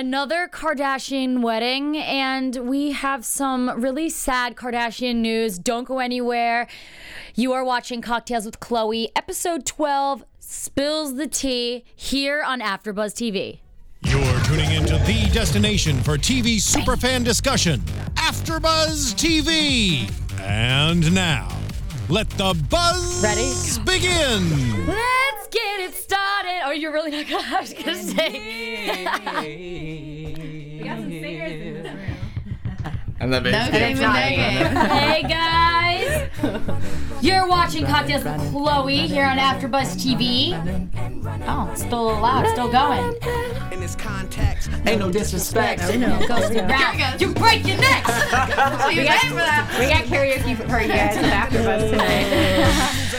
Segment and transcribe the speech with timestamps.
[0.00, 5.58] another Kardashian wedding, and we have some really sad Kardashian news.
[5.58, 6.68] Don't go anywhere.
[7.34, 13.58] You are watching Cocktails with Khloé, episode 12 Spills the Tea, here on AfterBuzz TV.
[14.00, 17.80] You're tuning into the destination for TV superfan discussion,
[18.14, 20.10] AfterBuzz TV.
[20.40, 21.59] And now,
[22.10, 23.52] let the buzz Ready?
[23.84, 24.86] begin.
[24.86, 26.60] Let's get it started.
[26.64, 28.30] Oh, you're really not gonna, I was gonna say.
[30.80, 31.69] We got some singers in this room.
[33.20, 36.30] And the bass Don't even hey guys!
[37.20, 40.56] You're watching Cocktails with Khloé here on AfterBuzz TV.
[41.46, 43.14] Oh, it's still loud, still going.
[43.72, 44.70] in this context.
[44.86, 45.82] Ain't no disrespect.
[45.82, 47.20] Round.
[47.20, 48.08] You break your necks!
[48.88, 49.22] We got,
[49.78, 53.06] we got karaoke for you guys with AfterBuzz tonight.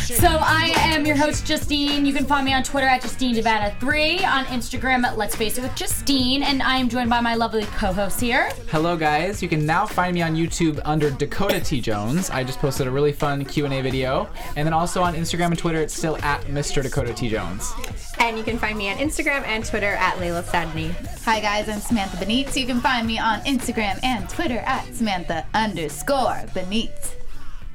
[0.00, 2.04] So I am your host Justine.
[2.04, 5.62] You can find me on Twitter at Justine Devana3, on Instagram at Let's Face It
[5.62, 8.50] with Justine, and I am joined by my lovely co-host here.
[8.68, 9.42] Hello, guys.
[9.42, 12.30] You can now find me on YouTube under Dakota T Jones.
[12.30, 15.46] I just posted a really fun Q and A video, and then also on Instagram
[15.46, 16.82] and Twitter, it's still at Mr.
[16.82, 17.72] Dakota T Jones.
[18.18, 20.92] And you can find me on Instagram and Twitter at Layla Sadney.
[21.24, 22.56] Hi guys, I'm Samantha Benitez.
[22.56, 27.19] You can find me on Instagram and Twitter at Samantha underscore Benitez.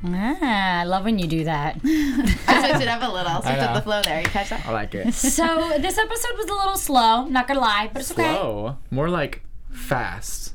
[0.03, 1.79] Ah, I love when you do that.
[1.83, 4.19] I switched it up a little, switched up the flow there.
[4.21, 4.65] You catch that?
[4.65, 5.13] I like it.
[5.13, 8.23] so this episode was a little slow, not gonna lie, but it's okay.
[8.35, 10.53] Slow, more like fast.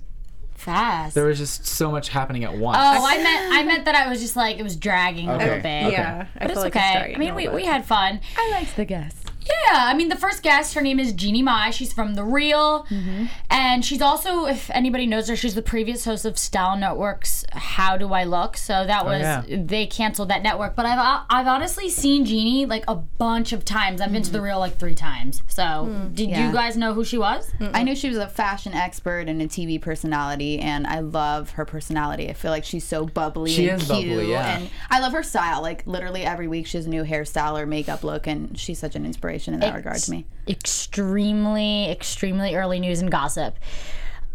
[0.55, 1.15] Fast.
[1.15, 2.77] There was just so much happening at once.
[2.79, 5.45] Oh, I meant I meant that I was just like it was dragging a Okay.
[5.45, 5.85] little bit.
[5.87, 5.93] Okay.
[5.93, 6.91] Yeah, I But it's feel like okay.
[6.91, 7.73] starting I mean, a we, little we bit.
[7.73, 8.21] had fun.
[8.37, 9.20] I liked the guest.
[9.47, 11.71] Yeah, I mean, the first guest, her name is Jeannie Mai.
[11.71, 12.85] She's from The Real.
[12.85, 13.27] Mm-hmm.
[13.49, 17.97] And she's also, if anybody knows her, she's the previous host of Style Network's How
[17.97, 18.57] Do I Look?
[18.57, 19.43] So that oh, was, yeah.
[19.49, 20.77] they canceled that network.
[20.77, 24.01] But I've, uh, I've honestly seen Jeannie like a bunch of times.
[24.01, 24.45] I've been to The mm-hmm.
[24.47, 25.43] Real like three times.
[25.49, 26.15] So mm.
[26.15, 26.47] did Yeah.
[26.47, 27.51] you guys know who she was?
[27.61, 31.65] I knew she was a fashion expert and a TV personality, and I love her
[31.65, 32.29] personality.
[32.29, 34.59] I feel like she's so bubbly She and is cute, bubbly, yeah.
[34.59, 35.63] and I love her style.
[35.63, 38.95] Like literally every week, she has a new hairstyle or makeup look, and she's such
[38.97, 40.27] an inspiration in that regard to me.
[40.49, 43.57] Extremely, extremely early news and gossip.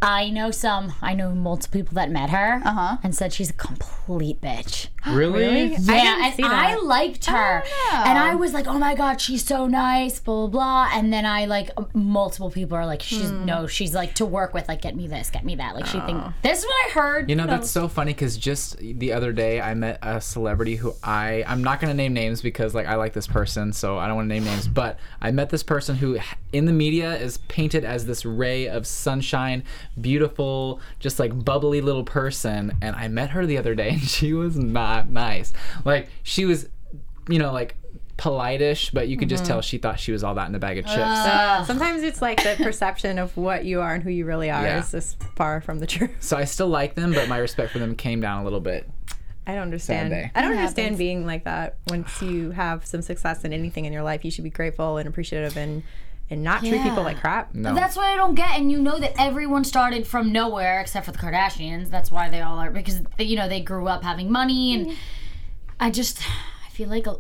[0.06, 2.98] I know some, I know multiple people that met her Uh-huh.
[3.04, 4.88] and said she's a complete bitch.
[5.08, 5.46] really?
[5.74, 8.04] Yeah, didn't and see I liked her, Oh.
[8.08, 10.90] and I was like, "Oh my god, she's so nice." Blah blah blah.
[10.98, 13.46] And then I like multiple people are like, "She's Hmm.
[13.46, 16.00] no, she's like to work with, like get me this, get me that." Like she
[16.02, 16.34] think Oh.
[16.44, 17.30] this is what I heard.
[17.30, 20.94] You know that's so funny because just the other day I met a celebrity who
[21.04, 24.16] I I'm not gonna name names because like I like this person so I don't
[24.18, 26.18] want to name names but I met this person who
[26.52, 29.64] in the media is painted as this ray of sunshine,
[30.00, 34.34] beautiful, just like bubbly little person and I met her the other day and she
[34.34, 35.54] was not nice.
[35.84, 36.68] Like she was,
[37.30, 37.76] you know, like
[38.18, 40.78] polite-ish but you could just tell she thought she was all that in a bag
[40.78, 40.98] of chips.
[40.98, 44.64] Uh, sometimes it's like the perception of what you are and who you really are
[44.64, 44.80] Yeah.
[44.80, 46.12] is just far from the truth.
[46.22, 48.90] so I still like them but my respect for them came down a little bit.
[49.48, 50.10] I don't understand.
[50.10, 50.32] day.
[50.34, 50.98] I don't It understand happens.
[50.98, 51.76] being like that.
[51.90, 55.08] Once you have some success in anything in your life, you should be grateful and
[55.08, 55.84] appreciative and
[56.30, 57.54] and not treat people like crap.
[57.54, 57.76] No.
[57.76, 61.12] That's what I don't get, and you know that everyone started from nowhere except for
[61.12, 61.90] the Kardashians.
[61.90, 64.98] That's why they all are because they, you know they grew up having money, and
[65.80, 66.22] I just
[66.66, 67.16] I feel like uh,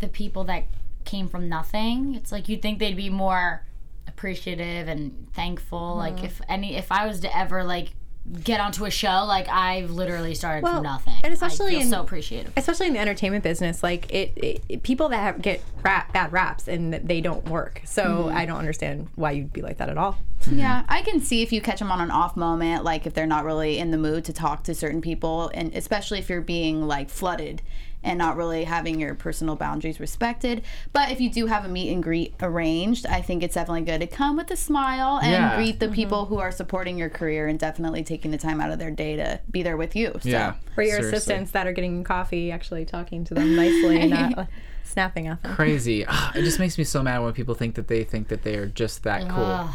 [0.00, 0.64] the people that
[1.04, 2.14] came from nothing.
[2.14, 3.64] It's like you'd think they'd be more
[4.06, 5.96] appreciative and thankful.
[5.96, 7.92] Like if any if I was to ever like
[8.42, 11.80] get onto a show, like I've literally started Well, from nothing, and especially I feel
[11.80, 12.52] in- so appreciative.
[12.56, 16.32] especially in the entertainment business like it, it, it- people that have, get rap, bad
[16.32, 17.80] raps and they don't work.
[17.84, 18.36] So mm-hmm.
[18.36, 20.18] i don't understand why you'd be like that at all.
[20.42, 20.58] Mm-hmm.
[20.58, 23.26] Yeah, I can see if you catch them on an off moment, like if they're
[23.26, 26.86] not really in the mood to talk to certain people, and especially if you're being
[26.86, 27.62] like flooded
[28.02, 30.62] and not really having your personal boundaries respected.
[30.92, 34.00] But if you do have a meet and greet arranged, I think it's definitely good
[34.00, 35.56] to come with a smile and Yeah.
[35.56, 38.78] greet the people who are supporting your career and definitely taking the time out of
[38.78, 40.12] their day to be there with you.
[40.22, 40.28] So.
[40.28, 40.54] yeah.
[40.74, 41.16] for your seriously.
[41.16, 44.44] assistants that are getting you coffee actually talking to them nicely and not uh,
[44.84, 46.04] snapping at them crazy.
[46.34, 48.66] It just makes me so mad when people think that they think that they are
[48.66, 49.68] just that cool.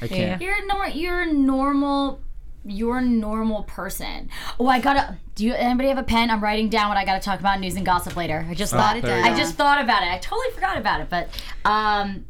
[0.00, 0.40] I can't.
[0.42, 2.20] You're a nor- you're a normal
[2.68, 4.28] you're a normal person.
[4.60, 5.16] Oh, I gotta.
[5.34, 6.30] Do you anybody have a pen?
[6.30, 8.46] I'm writing down what I gotta talk about news and gossip later.
[8.48, 9.04] I just thought Oh, it.
[9.24, 10.08] I just thought about it.
[10.08, 11.08] I totally forgot about it.
[11.08, 11.28] But
[11.64, 12.24] um,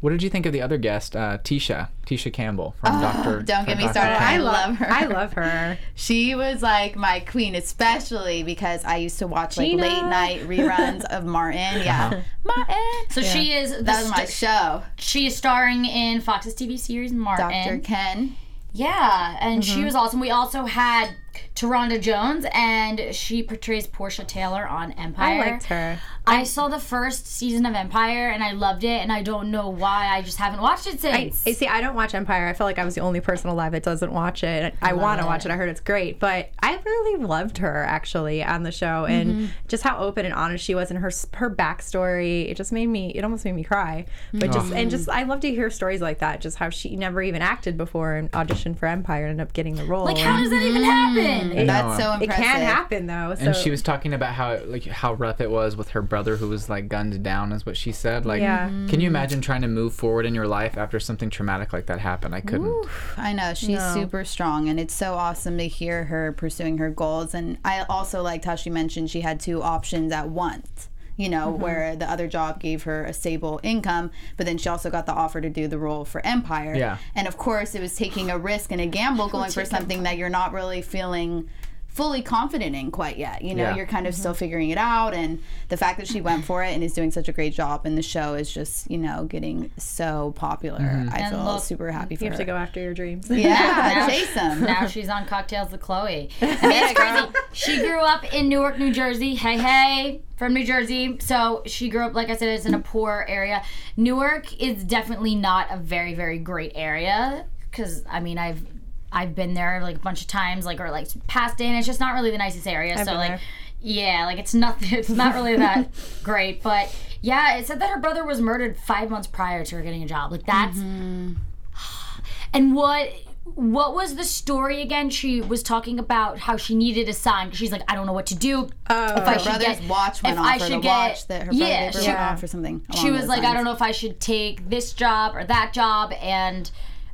[0.00, 1.88] What did you think of the other guest, uh, Tisha?
[2.06, 3.42] Tisha Campbell from Doctor.
[3.42, 3.92] don't get me Dr.
[3.92, 4.16] started.
[4.18, 4.22] Ken.
[4.34, 4.90] I love her.
[4.90, 9.68] i love her She was like my queen, especially because I used to watch like
[9.70, 9.82] Gina.
[9.82, 11.82] late night reruns of Martin.
[11.82, 12.76] Yeah, Martin.
[13.10, 13.76] so she is.
[13.76, 17.48] The That was my st- show, she is starring in Fox's TV series Martin.
[17.48, 17.78] Dr.
[17.78, 18.34] Ken.
[18.72, 19.86] Yeah, and she mm-hmm.
[19.86, 20.20] was awesome.
[20.20, 21.14] We also had
[21.54, 25.42] Ta'Rhonda Jones, and she portrays Porsha Taylor on Empire.
[25.44, 25.98] I liked her.
[26.26, 29.68] I saw the first season of Empire and I loved it, and I don't know
[29.68, 31.42] why I just haven't watched it since.
[31.46, 31.66] I see.
[31.66, 32.46] I don't watch Empire.
[32.46, 34.74] I feel like I was the only person alive that doesn't watch it.
[34.80, 35.50] I want to watch it.
[35.50, 39.46] I heard it's great, but I really loved her actually on the show, and Mm-hmm.
[39.68, 42.48] just how open and honest she was, and her her backstory.
[42.50, 43.10] It just made me.
[43.14, 44.06] It almost made me cry.
[44.32, 46.40] But just and just I love to hear stories like that.
[46.40, 49.74] Just how she never even acted before and auditioned for Empire and ended up getting
[49.74, 50.04] the role.
[50.04, 51.24] like, how does that even happen?
[51.30, 51.66] Mm-hmm.
[51.66, 53.34] That's so um, it can happen though.
[53.34, 56.36] So And she was talking about how like how rough it was with her brother
[56.36, 58.26] who was like gunned down is what she said.
[58.26, 58.68] Like Yeah.
[58.68, 59.06] can you mm-hmm.
[59.06, 62.34] imagine trying to move forward in your life after something traumatic like that happened?
[62.34, 62.86] I couldn't.
[63.16, 63.94] I know she's No.
[63.94, 67.34] super strong, and it's so awesome to hear her pursuing her goals.
[67.34, 70.89] And I also liked how she mentioned she had two options at once.
[71.20, 71.62] You know, Mm-hmm.
[71.62, 75.12] where the other job gave her a stable income, but then she also got the
[75.12, 76.74] offer to do the role for Empire.
[76.74, 76.96] Yeah.
[77.14, 80.16] And of course, it was taking a risk and a gamble going for something that
[80.16, 81.50] you're not really feeling
[81.92, 83.42] fully confident in quite yet.
[83.42, 83.76] You know, Yeah.
[83.76, 84.20] you're kind of Mm-hmm.
[84.20, 85.12] still figuring it out.
[85.12, 87.84] And the fact that she went for it and is doing such a great job
[87.84, 90.78] and the show is just, you know, getting so popular.
[91.12, 92.24] I And feel look, super happy for her.
[92.26, 92.44] you have her.
[92.44, 93.28] to go after your dreams.
[93.28, 94.62] Yeah, Now- chase them.
[94.64, 96.30] now she's on Cocktails with Khloé.
[96.40, 97.26] I mean, it's crazy.
[97.52, 99.34] She grew up in Newark, New Jersey.
[99.34, 101.18] Hey, hey, from New Jersey.
[101.20, 103.62] So she grew up, like I said, it's in a poor area.
[103.96, 108.62] Newark is definitely not a very, very great area because I mean, I've
[109.12, 111.74] I've been there like a bunch of times, like or like passed in.
[111.74, 112.96] It's just not really the nicest area.
[112.98, 113.28] so been like.
[113.28, 113.40] there.
[113.82, 115.90] Yeah, like it's not it's not really that
[116.22, 119.82] great, but yeah, it said that her brother was murdered five months prior to her
[119.82, 120.32] getting a job.
[120.32, 121.34] Like that's mm-hmm.
[122.52, 123.12] and what
[123.54, 125.10] what was the story again?
[125.10, 127.50] She was talking about how she needed a son.
[127.52, 128.68] She's like, I don't know what to do.
[128.88, 131.08] Oh, if I Her should brother's get, watch went if off, I should the get,
[131.08, 132.82] watch that her brother yeah, she, went off or something.
[133.00, 136.12] she was like, I don't know if I should take this job or that job,
[136.20, 136.70] and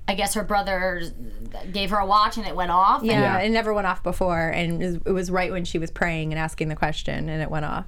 [0.08, 1.03] I guess her brother
[1.73, 3.00] gave her a watch and it went off.
[3.00, 3.38] and- Yeah, Yeah.
[3.38, 6.32] it never went off before, and it was, it was right when she was praying
[6.32, 7.87] and asking the question, and it went off.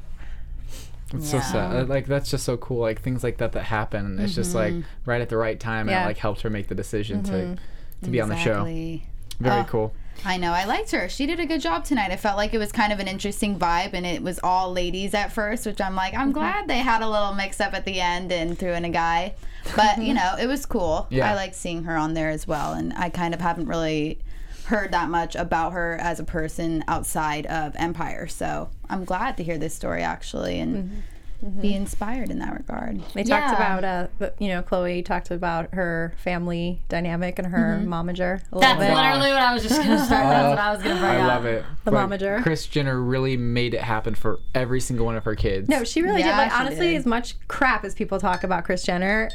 [1.14, 1.88] It's so sad.
[1.88, 2.80] Like that's just so cool.
[2.80, 4.18] Like things like that that happen.
[4.18, 5.10] It's just like mm-hmm.
[5.10, 8.04] right at the right time and it like helped her make the decision to mm-hmm.
[8.04, 8.64] to be on the show.
[8.64, 9.06] Exactly.
[9.40, 9.64] Very Oh.
[9.64, 9.94] cool.
[10.24, 10.52] I know.
[10.52, 11.08] I liked her.
[11.08, 12.10] She did a good job tonight.
[12.10, 15.14] I felt like it was kind of an interesting vibe, and it was all ladies
[15.14, 16.32] at first, which I'm like, I'm mm-hmm.
[16.32, 19.34] glad they had a little mix up at the end and threw in a guy.
[19.76, 20.14] But you mm-hmm.
[20.14, 21.06] know, it was cool.
[21.10, 21.30] Yeah.
[21.30, 24.18] I like seeing her on there as well, and I kind of haven't really
[24.66, 28.26] heard that much about her as a person outside of Empire.
[28.26, 31.46] So I'm glad to hear this story actually and mm-hmm.
[31.46, 31.60] Mm-hmm.
[31.60, 33.00] be inspired in that regard.
[33.14, 33.40] They Yeah.
[33.40, 38.56] talked about, uh, you know, Khloé talked about her family dynamic and her momager a
[38.56, 38.92] little That's bit.
[38.94, 40.24] literally what I was just gonna start.
[40.24, 41.28] That's what I was gonna bring uh, I up.
[41.28, 41.64] love it.
[41.84, 42.42] The But momager.
[42.42, 45.68] Kris Jenner really made it happen for every single one of her kids.
[45.68, 46.50] No, she really Yeah, did.
[46.50, 46.96] Like honestly, did.
[46.96, 49.30] as much crap as people talk about Kris Jenner,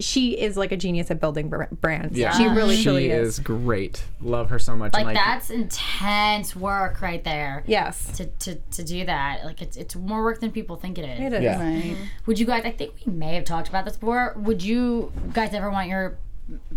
[0.00, 2.16] she is like a genius at building br- brands.
[2.18, 3.38] Yeah, she really, she truly is is.
[3.40, 4.04] great.
[4.20, 4.92] Love her so much.
[4.94, 7.64] Like, like that's intense work right there.
[7.66, 11.04] Yes, To, to, to do that, like it's it's more work than people think it
[11.04, 11.20] is.
[11.20, 11.42] it is.
[11.42, 11.60] Yeah.
[11.62, 11.96] Right.
[12.26, 12.62] Would you guys?
[12.64, 14.34] I think we may have talked about this before.
[14.36, 16.18] Would you guys ever want your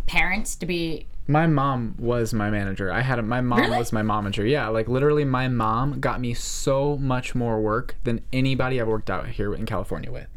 [0.08, 1.08] parents to be?
[1.28, 2.92] My mom was my manager.
[2.92, 3.78] I had a, my mom Really?
[3.80, 4.48] was my momager.
[4.48, 9.10] Yeah, like literally, my mom got me so much more work than anybody I've worked
[9.10, 10.28] out here in California with.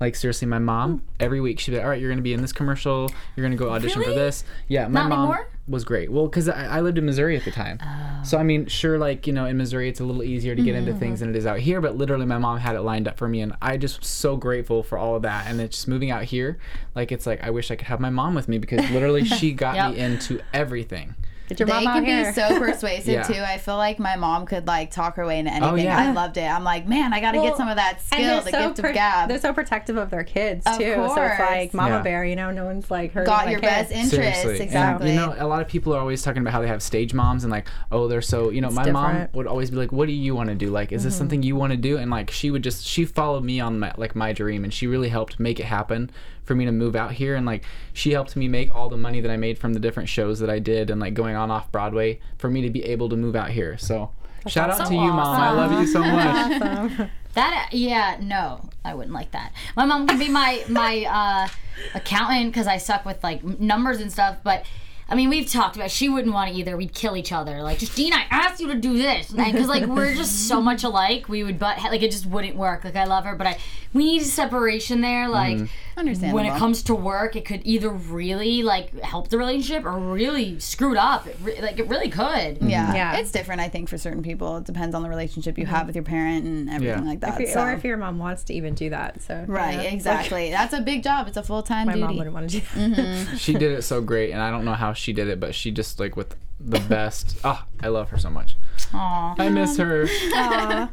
[0.00, 1.04] Like seriously, my mom hmm.
[1.20, 3.10] every week she'd be like, "All right, you're gonna be in this commercial.
[3.34, 5.48] You're gonna go audition for this." Yeah, my Not mom anymore?
[5.68, 6.12] was great.
[6.12, 7.78] Well, because I, I lived in Missouri at the time,
[8.24, 10.74] so I mean, sure, like you know, in Missouri it's a little easier to get
[10.74, 11.00] into mm-hmm.
[11.00, 11.80] things than it is out here.
[11.80, 14.36] But literally, my mom had it lined up for me, and I just was so
[14.36, 15.46] grateful for all of that.
[15.46, 16.58] And it's just moving out here,
[16.94, 19.52] like it's like I wish I could have my mom with me because literally she
[19.52, 19.90] got Yep.
[19.92, 21.14] me into everything.
[21.48, 22.26] Get your They mom out can here.
[22.26, 23.22] be so persuasive Yeah.
[23.22, 23.40] too.
[23.40, 25.84] I feel like my mom could like talk her way into oh, anything.
[25.84, 25.98] yeah.
[25.98, 26.44] I loved it.
[26.50, 28.80] I'm like, man, I got to Well, get some of that skill, the so gift
[28.80, 29.28] pro- of gab.
[29.28, 30.84] They're so protective of their kids Of too.
[30.94, 31.38] So it's course.
[31.38, 32.02] like Mama Yeah.
[32.02, 33.66] Bear, you know, no one's like hurting Got my your kid.
[33.66, 34.10] best interest.
[34.42, 34.60] Seriously.
[34.64, 35.10] Exactly.
[35.10, 37.14] And, you know, a lot of people are always talking about how they have stage
[37.14, 40.06] moms and like, oh, they're so, you know, my mom would always be like, what
[40.06, 40.70] do you want to do?
[40.70, 41.18] Like, is this mm-hmm.
[41.18, 41.96] something you want to do?
[41.96, 44.86] And like, she would just, she followed me on my, like my dream and she
[44.86, 46.10] really helped make it happen
[46.46, 47.34] for me to move out here.
[47.34, 50.08] And like, she helped me make all the money that I made from the different
[50.08, 53.08] shows that I did and like going on off Broadway for me to be able
[53.10, 53.76] to move out here.
[53.76, 54.10] So
[54.46, 55.40] shout out so to you, mom.
[55.40, 57.10] I love you so much.
[57.36, 59.52] That yeah, no, I wouldn't like that.
[59.76, 61.48] My mom can be my my uh,
[61.94, 64.38] accountant because I suck with like numbers and stuff.
[64.42, 64.64] But
[65.06, 66.78] I mean, we've talked about she wouldn't want to either.
[66.78, 67.62] We'd kill each other.
[67.62, 71.28] Like, Justine, I asked you to do this because like we're just so much alike.
[71.28, 72.84] We would but like it just wouldn't work.
[72.84, 73.58] Like I love her, but I
[73.92, 75.28] we need a separation there.
[75.28, 75.58] Like
[75.96, 76.36] Understandable.
[76.36, 80.58] when it comes to work, it could either really like help the relationship or really
[80.60, 81.26] screw it up.
[81.26, 82.58] It re- like it really could.
[82.60, 82.94] Yeah.
[82.94, 83.16] Yeah.
[83.16, 84.58] It's different, I think, for certain people.
[84.58, 85.86] It depends on the relationship you have mm-hmm.
[85.86, 87.08] with your parent and everything Yeah.
[87.10, 87.40] like that.
[87.40, 89.22] If you- so- Or if your mom wants to even do that.
[89.22, 89.82] So right, yeah.
[89.90, 90.50] exactly.
[90.50, 91.28] That's a big job.
[91.28, 92.06] It's a full time My duty.
[92.06, 92.96] mom wouldn't want to do that.
[92.98, 93.36] Mm-hmm.
[93.38, 95.70] she did it so great, and I don't know how she did it, but she
[95.70, 97.36] just like with the best.
[97.44, 98.56] Oh, I love her so much.
[98.92, 100.06] Aw, I miss her.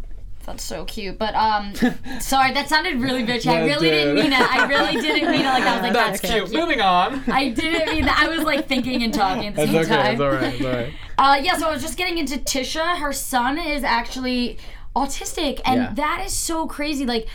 [0.45, 1.17] that's so cute.
[1.17, 1.73] But um,
[2.19, 3.47] sorry, that sounded really bitchy.
[3.47, 4.39] I really didn't mean it.
[4.41, 5.67] I really didn't mean it like that.
[5.67, 6.51] I was like, that's, so cute.
[6.59, 7.23] Moving on.
[7.27, 8.19] I didn't mean that.
[8.19, 10.03] I was like thinking and talking at the That's same okay.
[10.03, 10.13] time.
[10.13, 10.53] It's all right.
[10.53, 10.93] It's all right.
[11.17, 12.97] Uh, yeah, so I was just getting into Tisha.
[12.97, 14.57] Her son is actually
[14.95, 15.93] autistic, and Yeah.
[15.95, 17.05] that is so crazy.
[17.05, 17.27] Like,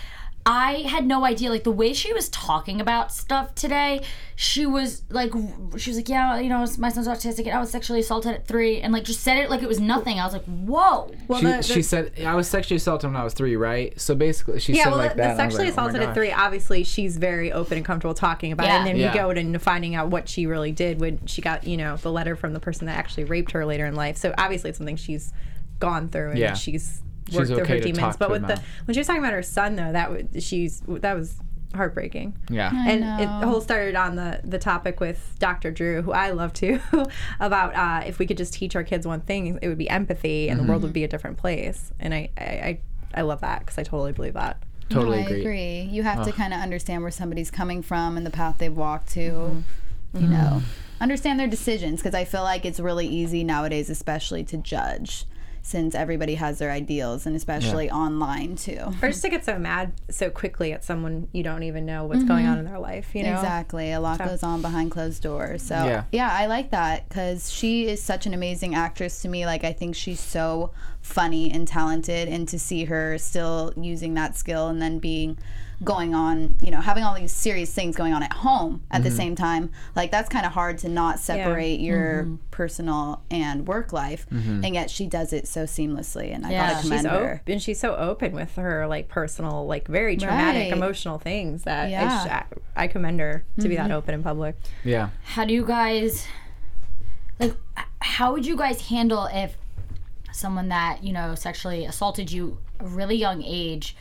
[0.50, 1.50] I had no idea.
[1.50, 4.00] Like the way she was talking about stuff today,
[4.34, 5.30] she was like,
[5.76, 8.46] she was like, yeah, you know, my son's autistic, and I was sexually assaulted at
[8.46, 10.18] three, and like just said it like it was nothing.
[10.18, 11.12] I was like, whoa.
[11.28, 14.00] Well, She, the- the- she said I was sexually assaulted when I was three, right?
[14.00, 15.36] So basically, she Yeah, said well, like the, that.
[15.36, 18.50] the and sexually like, oh assaulted at three, obviously, she's very open and comfortable talking
[18.52, 18.70] about it.
[18.70, 19.12] And then Yeah.
[19.12, 22.10] you go into finding out what she really did when she got, you know, the
[22.10, 24.16] letter from the person that actually raped her later in life.
[24.16, 25.30] So obviously, it's something she's
[25.78, 26.54] gone through and Yeah.
[26.54, 27.98] she's She's worked through okay her to demons.
[27.98, 28.62] talk But to with her the now.
[28.84, 31.36] when she was talking about her son, though, that was she's that was
[31.74, 32.36] heartbreaking.
[32.48, 32.72] Yeah.
[32.74, 35.70] and it the whole started on the the topic with Dr.
[35.70, 36.80] Drew, who I love too,
[37.40, 40.48] about uh, if we could just teach our kids one thing, it would be empathy,
[40.48, 40.94] and the world would mm-hmm.
[40.94, 41.92] be a different place.
[42.00, 42.80] And I I, I,
[43.14, 44.62] I love that because I totally believe that.
[44.90, 45.40] Totally I agree.
[45.40, 45.80] agree.
[45.82, 49.10] You have to kind of understand where somebody's coming from and the path they've walked
[49.10, 49.20] to.
[49.20, 49.62] Mm-hmm.
[50.14, 51.02] You know, mm-hmm.
[51.02, 55.26] understand their decisions because I feel like it's really easy nowadays, especially to judge,
[55.68, 58.80] since everybody has their ideals and especially online too.
[59.02, 62.24] Or just to get so mad so quickly at someone you don't even know what's
[62.24, 62.52] going mm-hmm.
[62.52, 63.14] on in their life.
[63.14, 63.92] You know, Exactly.
[63.92, 65.62] A lot goes on behind closed doors.
[65.62, 66.04] So, Yeah.
[66.10, 69.44] yeah, I like that because she is such an amazing actress to me.
[69.44, 70.70] Like, I think she's so
[71.02, 72.28] funny and talented.
[72.28, 75.36] And to see her still using that skill and then being
[75.84, 79.08] going on, you know, having all these serious things going on at home at the
[79.08, 79.16] mm-hmm.
[79.16, 82.36] same time, like, that's kind of hard to not separate your mm-hmm.
[82.50, 84.26] personal and work life.
[84.30, 84.64] Mm-hmm.
[84.64, 86.34] And yet she does it so seamlessly.
[86.34, 86.68] And I Yeah.
[86.68, 87.34] gotta she's commend her.
[87.34, 90.72] open, and she's so open with her like personal, like very traumatic, Right.
[90.72, 92.24] emotional things that Yeah.
[92.24, 92.44] it's-
[92.76, 94.56] I, I commend her to be that open in public.
[94.84, 95.10] Yeah.
[95.22, 96.26] How do you guys
[97.38, 97.54] like?
[98.00, 99.56] How would you guys handle if
[100.32, 103.96] someone that you know sexually assaulted you a really young age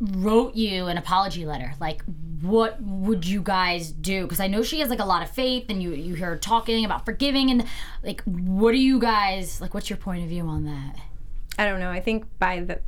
[0.00, 1.74] wrote you an apology letter?
[1.80, 2.02] Like,
[2.42, 4.22] what would you guys do?
[4.22, 6.36] Because I know she has like a lot of faith, and you you hear her
[6.36, 7.64] talking about forgiving, and
[8.02, 9.74] like, what do you guys like?
[9.74, 10.96] What's your point of view on that?
[11.58, 11.90] I don't know.
[11.90, 12.80] I think by the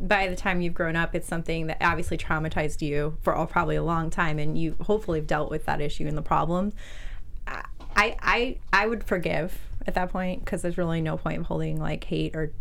[0.00, 3.76] by the time you've grown up, it's something that obviously traumatized you for all, probably
[3.76, 6.72] a long time, and you hopefully have dealt with that issue and the problem.
[7.46, 7.64] I
[8.20, 12.04] I I would forgive at that point because there's really no point of holding like
[12.04, 12.52] hate or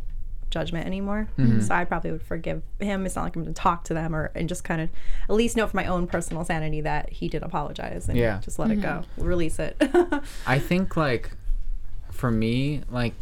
[0.54, 1.28] judgment anymore.
[1.38, 1.62] Mm-hmm.
[1.62, 3.06] So I probably would forgive him.
[3.06, 4.90] It's not like I'm going to talk to them or and just kind of
[5.28, 8.40] at least know for my own personal sanity that he did apologize and Yeah.
[8.40, 9.24] just let it go, mm-hmm.
[9.24, 9.76] release it.
[10.48, 11.32] I think like
[12.12, 13.14] for me, like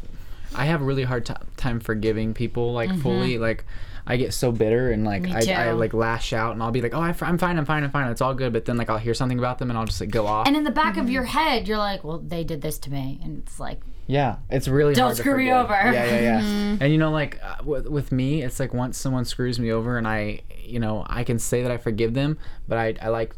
[0.54, 3.02] I have a really hard t- time forgiving people like mm-hmm.
[3.02, 3.38] fully.
[3.38, 3.66] Like
[4.06, 6.94] I get so bitter and like I, I like lash out and I'll be like,
[6.94, 8.54] oh, I, am fine, I'm fine, I'm fine, it's all good.
[8.54, 10.48] But then like I'll hear something about them and I'll just like go off.
[10.48, 11.14] And in the back of mm-hmm.
[11.14, 14.68] your head, you're like, well, they did this to me, and it's like, Yeah, it's
[14.68, 15.74] really Don't hard to screw me over.
[15.74, 16.42] Yeah, yeah, yeah.
[16.52, 16.84] Mm-hmm.
[16.84, 19.98] And you know, like uh, with, with me, it's like once someone screws me over,
[19.98, 23.36] and I, you know, I can say that I forgive them, but I, I like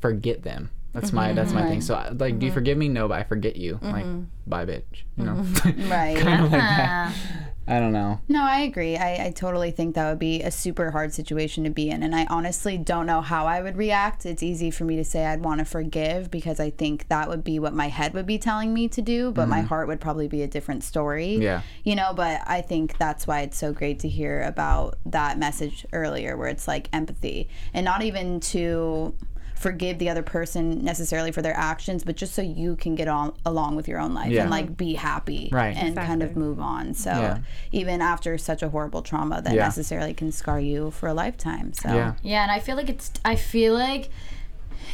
[0.00, 0.70] forget them.
[0.92, 1.80] That's my that's my thing.
[1.80, 1.80] Mm-hmm.
[1.80, 2.88] So uh, like, do you forgive me?
[2.88, 3.78] No, but I forget you.
[3.82, 4.06] Like,
[4.46, 5.04] bye, bitch.
[5.16, 5.34] You know,
[5.88, 6.16] Right.
[6.16, 7.08] kind of like that.
[7.08, 7.50] Uh-huh.
[7.68, 8.20] I don't know.
[8.28, 8.96] No, I agree.
[8.96, 12.02] I, I totally think that would be a super hard situation to be in.
[12.02, 14.24] And I honestly don't know how I would react.
[14.24, 17.42] It's easy for me to say I'd want to forgive because I think that would
[17.42, 19.66] be what my head would be telling me to do, but my mm-hmm.
[19.66, 21.36] heart would probably be a different story.
[21.36, 21.62] Yeah.
[21.82, 25.86] You know, but I think that's why it's so great to hear about that message
[25.92, 29.14] earlier where it's like empathy and not even to
[29.56, 33.32] forgive the other person necessarily for their actions but just so you can get on
[33.44, 34.42] along with your own life Yeah.
[34.42, 35.76] and like be happy Right.
[35.76, 37.38] and kind of move on so Yeah.
[37.72, 39.64] even after such a horrible trauma that Yeah.
[39.64, 42.12] necessarily can scar you for a lifetime so Yeah.
[42.22, 44.10] Yeah, and I feel like it's I feel like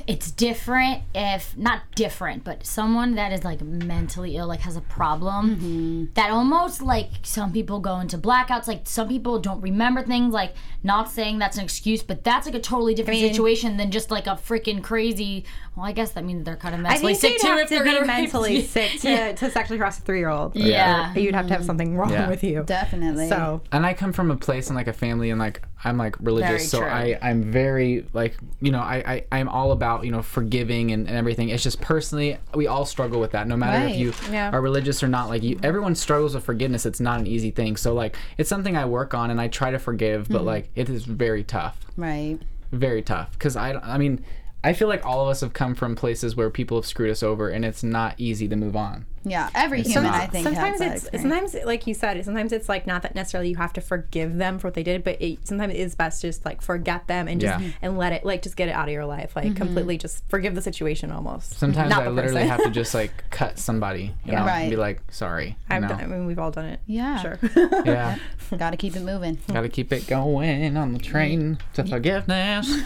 [0.07, 4.81] it's different if not different, but someone that is like mentally ill, like has a
[4.81, 6.05] problem, mm-hmm.
[6.15, 8.67] that almost like some people go into blackouts.
[8.67, 10.33] Like some people don't remember things.
[10.33, 13.91] Like not saying that's an excuse, but that's like a totally different mean- situation than
[13.91, 15.45] just like a freaking crazy.
[15.77, 17.69] Well, I guess that means they're kind of I mentally think sick too have if
[17.71, 18.63] they're to be gonna rape mentally you.
[18.63, 19.33] sick to, Yeah.
[19.33, 20.55] to sexually harass a three year old.
[20.55, 21.15] Yeah.
[21.15, 21.67] You'd have to have mm-hmm.
[21.67, 22.29] something wrong Yeah.
[22.29, 22.63] with you.
[22.65, 25.99] definitely So and I come from a place and like a family and like I'm
[25.99, 26.83] like religious, so.
[26.85, 28.97] I I'm very like you know I,
[29.31, 31.49] I I'm all about you know forgiving and, and everything.
[31.49, 33.49] It's just personally we all struggle with that.
[33.49, 33.95] No matter Right.
[33.95, 34.51] if you Yeah.
[34.51, 36.87] are religious or not, like you everyone struggles with forgiveness.
[36.87, 37.77] It's not an easy thing.
[37.77, 40.47] So like it's something I work on and I try to forgive, but mm-hmm.
[40.47, 41.79] like it is very tough.
[41.97, 42.39] right
[42.71, 44.25] very tough because I I mean
[44.65, 47.23] I feel like all of us have come from places where people have screwed us
[47.23, 49.05] over and it's not easy to move on.
[49.25, 50.15] Yeah, every human, not.
[50.21, 51.53] I think, sometimes has it's experience.
[51.53, 54.59] sometimes like you said sometimes it's like not that necessarily you have to forgive them
[54.59, 57.29] for what they did but it, sometimes it is best to just like forget them
[57.29, 57.71] and just Yeah.
[57.83, 59.55] and let it like just get it out of your life like mm-hmm.
[59.55, 63.59] completely just forgive the situation almost Sometimes Not I literally have to just like cut
[63.59, 64.63] somebody, you know, Right.
[64.63, 65.49] and be like, sorry.
[65.49, 65.89] You I've know?
[65.89, 67.21] done, I mean we've all done it Yeah.
[67.21, 67.39] sure
[67.85, 68.19] Yeah.
[68.59, 69.39] Got to keep it moving.
[69.53, 72.69] Gotta keep it going on the train to forgiveness.
[72.69, 72.83] you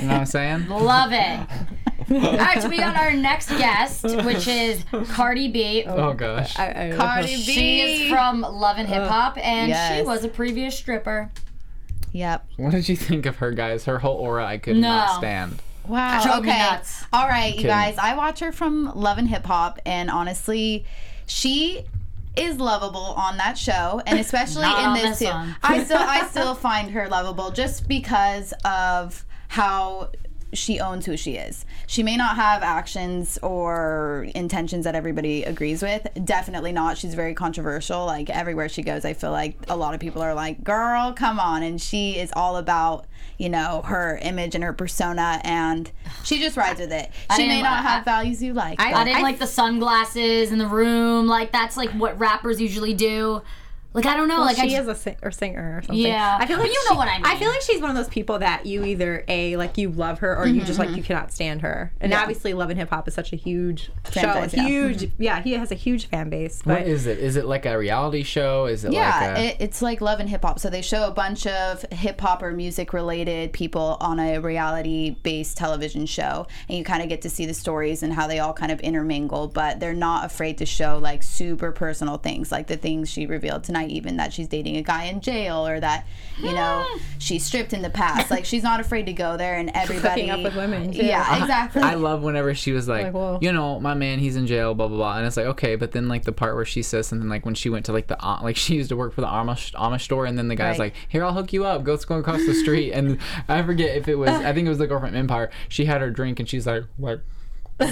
[0.00, 0.68] know what I'm saying?
[0.68, 1.46] Love it.
[2.10, 5.84] All right, so we got our next guest, which is Cardi B.
[5.86, 6.58] Oh, oh gosh.
[6.58, 7.42] I, I, Cardi B.
[7.42, 11.30] She is from Love and Hip Hop, and she was a previous stripper.
[12.12, 12.46] Yep.
[12.56, 13.84] What did you think of her, guys?
[13.84, 14.88] Her whole aura, I could No.
[14.88, 15.60] not stand.
[15.86, 16.22] Wow.
[16.22, 16.58] Drove me okay.
[16.58, 17.04] nuts.
[17.12, 17.96] All right, you guys.
[17.98, 20.84] I watch her from Love and Hip Hop, and honestly,
[21.26, 21.84] she
[22.36, 25.34] is lovable on that show, and especially Not in on this this too.
[25.62, 30.10] I still, I still find her lovable just because of how
[30.52, 31.64] she owns who she is.
[31.86, 36.06] She may not have actions or intentions that everybody agrees with.
[36.24, 36.96] Definitely not.
[36.98, 38.06] She's very controversial.
[38.06, 41.38] Like everywhere she goes, I feel like a lot of people are like, "Girl, come
[41.38, 45.90] on!" And she is all about you know her image and her persona, and
[46.24, 47.10] she just rides with it.
[47.36, 48.80] She may didn't- not I- have values you like.
[48.80, 51.26] I- but- I didn't like the sunglasses in the room.
[51.26, 53.42] Like that's like what rappers usually do.
[53.94, 54.36] Like I don't know.
[54.36, 56.04] Well, like I she just, is a sing- or singer or something.
[56.04, 56.36] Yeah.
[56.38, 57.24] I feel But like you know what I mean.
[57.26, 60.18] I feel like she's one of those people that you either a like you love
[60.20, 61.92] her or you just Mm-hmm, like you cannot stand her.
[62.00, 64.66] And obviously, Love and Hip Hop is such a huge Franchise, show, yeah.
[64.68, 65.10] huge.
[65.18, 65.42] Yeah.
[65.42, 66.60] he has a huge fan base.
[66.64, 67.18] But What is it?
[67.18, 68.66] Is it like a reality show?
[68.66, 70.58] Is it Yeah, like a it, it's like love and hip hop.
[70.58, 75.16] So they show a bunch of hip hop or music related people on a reality
[75.22, 78.38] based television show, and you kind of get to see the stories and how they
[78.38, 79.48] all kind of intermingle.
[79.48, 83.64] But they're not afraid to show like super personal things, like the things she revealed
[83.64, 86.06] tonight, even that she's dating a guy in jail or that
[86.38, 86.86] you know
[87.18, 88.30] she stripped in the past.
[88.30, 91.04] Like she's not afraid to go there, and everybody hooking up with women, too.
[91.04, 91.82] Yeah, exactly.
[91.82, 94.88] I love whenever she was like, Like, you know, my man, he's in jail, blah
[94.88, 97.28] blah blah, and it's like okay, but then like the part where she says something
[97.28, 99.26] like when she went to like the uh, like she used to work for the
[99.26, 100.92] Amish Amish store, and then the guy's Right.
[100.92, 103.18] like, here, I'll hook you up, go go across the street, and
[103.48, 105.50] I forget if it was, I think it was the girl from Empire.
[105.68, 107.20] She had her drink, and she's like, like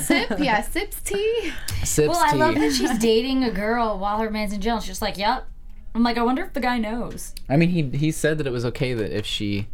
[0.00, 1.52] Sip, yeah, sips tea.
[1.84, 2.36] sips well, I tea.
[2.38, 4.80] love that she's dating a girl while her man's in jail.
[4.80, 5.46] She's just like, "Yep."
[5.96, 7.34] I'm like, I wonder if the guy knows.
[7.48, 9.66] I mean, he he said that it was okay that if she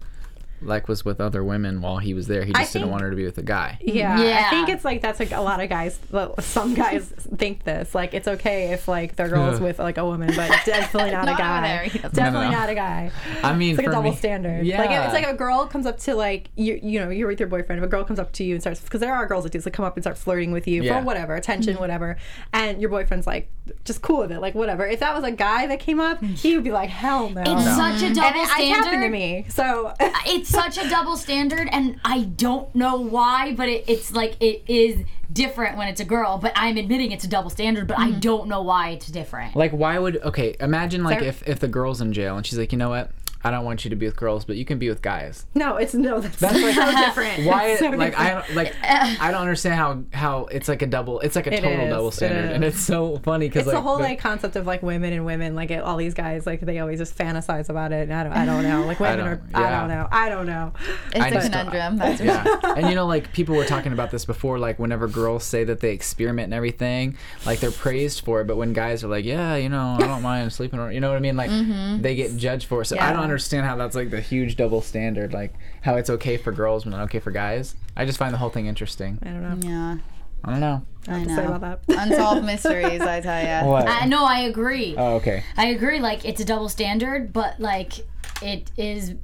[0.64, 3.16] like was with other women while he was there, he just didn't want her to
[3.16, 3.78] be with a guy.
[3.80, 4.44] Yeah, Yeah.
[4.46, 5.98] I think it's like that's like a lot of guys.
[6.40, 10.04] Some guys think this like it's okay if like their girl is with like a
[10.04, 11.60] woman, but definitely not, Not a guy.
[11.60, 11.82] there.
[11.84, 13.10] He doesn't Definitely not a guy.
[13.42, 14.66] I mean, It's like a double me- standard.
[14.66, 17.28] Yeah, Like if it's like a girl comes up to like you, you know, you're
[17.28, 17.80] with your boyfriend.
[17.80, 19.66] If a girl comes up to you and starts, because there are girls that just
[19.66, 21.00] like come up and start flirting with you Yeah.
[21.00, 21.82] for whatever attention, mm-hmm.
[21.82, 22.16] whatever,
[22.52, 23.50] and your boyfriend's like
[23.84, 24.86] just cool with it, like whatever.
[24.86, 27.40] If that was a guy that came up, he would be like, hell no.
[27.42, 28.04] It's such a mm-hmm.
[28.06, 29.46] and double it, it happened to me.
[29.48, 34.36] So it's such a double standard and i don't know why but it, it's like
[34.40, 37.98] it is different when it's a girl but i'm admitting it's a double standard but
[37.98, 38.20] i mm-hmm.
[38.20, 40.56] don't know why it's different Like, why would okay?
[40.60, 43.10] Imagine like There- if if the girl's in jail and she's like, you know what?
[43.44, 45.46] I don't want you to be with girls, but you can be with guys.
[45.54, 47.46] no, it's no, that's, That's so like- different.
[47.46, 47.68] Why?
[47.70, 51.20] It's so like I don't like I don't understand how how it's like a double.
[51.20, 53.66] It's like a It total is, double it standard, and it's so funny because It's
[53.68, 56.46] like the whole the- like concept of like women and women, like all these guys,
[56.46, 58.08] like they always just fantasize about it.
[58.08, 58.86] And I don't, I don't know.
[58.86, 60.72] Like women don't- are, I don't know, I don't know.
[61.14, 61.96] It's I a just- conundrum.
[61.98, 62.74] That's for yeah.
[62.76, 65.80] and you know, like people were talking about this before, like whenever girls say that
[65.80, 69.56] they experiment and everything, like they're praised for it, but when guys are like, yeah,
[69.56, 72.02] you know, I don't mind sleeping, or you know what I mean, like mm-hmm.
[72.02, 72.86] they get judged for it.
[72.86, 76.36] So I don't understand how that's like the huge double standard, like how it's okay
[76.36, 77.74] for girls but not okay for guys.
[77.96, 79.18] I just find the whole thing interesting.
[79.22, 79.68] I don't know.
[79.68, 79.98] Yeah,
[80.44, 80.82] I don't know.
[81.08, 81.36] I to know.
[81.36, 81.80] say about that.
[81.88, 83.68] Unsolved mysteries, I tell you.
[83.68, 83.88] What?
[83.88, 85.42] I, no i agree oh, okay.
[85.56, 88.06] i agree like it's a double standard but like
[88.40, 89.14] it is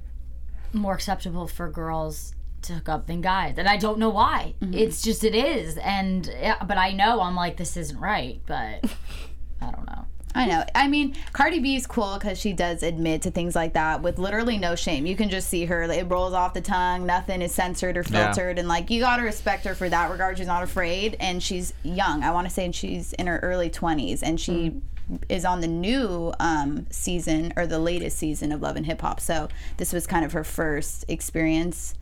[0.72, 4.74] more acceptable for girls to hook up than guys and i don't know why mm-hmm.
[4.74, 8.84] it's just it is and yeah, but i know i'm like this isn't right but
[9.60, 10.06] i don't know
[10.38, 10.64] I know.
[10.74, 14.18] I mean, Cardi B is cool because she does admit to things like that with
[14.18, 15.04] literally no shame.
[15.04, 17.06] You can just see her; it rolls off the tongue.
[17.06, 18.32] Nothing is censored or Yeah.
[18.32, 20.38] filtered, and like you gotta respect her for that regard.
[20.38, 22.22] She's not afraid, and she's young.
[22.22, 24.80] I want to say and she's in her early twenties, and she
[25.28, 29.20] is on the new um, season or the latest season of Love and Hip Hop.
[29.20, 29.48] So
[29.78, 31.94] this was kind of her first experience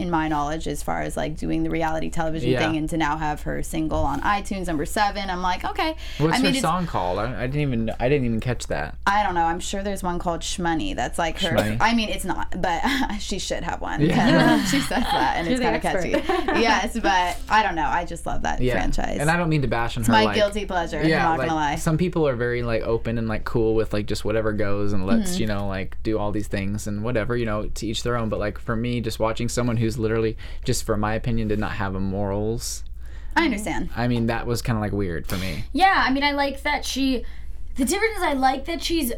[0.00, 2.60] in my knowledge as far as like doing the reality television Yeah.
[2.60, 5.28] thing and to now have her single on iTunes number seven.
[5.30, 5.96] I'm like, okay.
[6.18, 7.18] What's I mean, her song called?
[7.18, 8.96] I, I didn't even I didn't even catch that.
[9.06, 9.44] I don't know.
[9.44, 10.96] I'm sure there's one called Shmoney.
[10.96, 11.50] That's like her.
[11.56, 11.76] Shmoney.
[11.80, 12.80] I mean, it's not, but
[13.20, 14.00] she should have one.
[14.00, 14.64] Yeah.
[14.70, 16.60] she says that, and it's You're kind the of catchy.
[16.60, 17.86] yes, but I don't know.
[17.86, 19.18] I just love that Yeah, franchise.
[19.20, 20.12] and I don't mean to bash on her.
[20.12, 21.02] my like, guilty pleasure.
[21.06, 21.76] Yeah, I'm not like gonna lie.
[21.76, 25.06] some people are very like open and like cool with like just whatever goes and
[25.06, 25.40] let's Mm-hmm.
[25.40, 28.28] you know like do all these things and whatever you know to each their own.
[28.28, 31.72] But like for me, just watching someone who's literally just for my opinion did not
[31.72, 32.84] have a morals.
[33.36, 33.90] I understand.
[33.96, 35.64] I mean that was kind of like weird for me.
[35.72, 37.24] Yeah, I mean, I like that she.
[37.76, 39.12] The difference is, I like that she's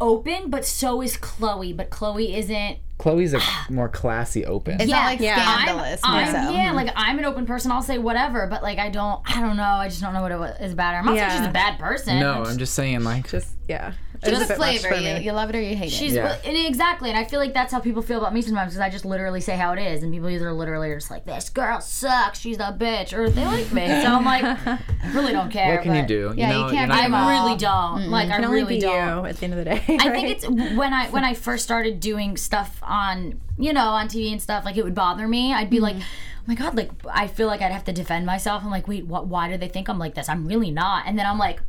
[0.00, 1.76] open, but so is Khloé.
[1.76, 2.78] But Khloé isn't.
[2.98, 3.40] Khloé's a
[3.72, 4.74] more classy open.
[4.80, 5.62] It's Yeah, not like yeah.
[5.62, 6.00] scandalous.
[6.04, 6.52] I'm, more I'm- so.
[6.54, 6.98] yeah, like mm-hmm.
[6.98, 7.72] I'm an open person.
[7.72, 9.20] I'll say whatever, but like I don't.
[9.24, 9.62] I don't know.
[9.62, 10.98] I just don't know what it wa- is about her.
[11.00, 11.38] I'm not saying Yeah.
[11.40, 12.20] she's a bad person.
[12.20, 13.94] no, I'm just saying like Just yeah.
[14.30, 14.88] Just It's a flavor.
[14.88, 15.24] for You, me.
[15.24, 16.16] you love it or you hate She's it.
[16.16, 16.36] Yeah.
[16.44, 18.90] and exactly, and I feel like that's how people feel about me sometimes because I
[18.90, 21.80] just literally say how it is, and people either literally are just like, "This girl
[21.80, 23.86] sucks, she's a bitch," or they like me.
[23.86, 24.78] So I'm like, I
[25.14, 25.74] really don't care.
[25.74, 26.32] what can you do?
[26.36, 27.28] Yeah, you know, you're not I them all.
[27.28, 28.10] really don't.
[28.10, 29.18] Like I can only really be don't.
[29.24, 29.82] you at the end of the day.
[30.00, 34.08] I think it's when I when I first started doing stuff on you know on
[34.08, 35.52] TV and stuff like it would bother me.
[35.52, 36.02] I'd be like, mm-hmm.
[36.38, 38.62] oh my god, like I feel like I'd have to defend myself.
[38.64, 39.26] I'm like, wait, what?
[39.26, 40.28] Why do they think I'm like this?
[40.28, 41.04] I'm really not.
[41.06, 41.60] And then I'm like.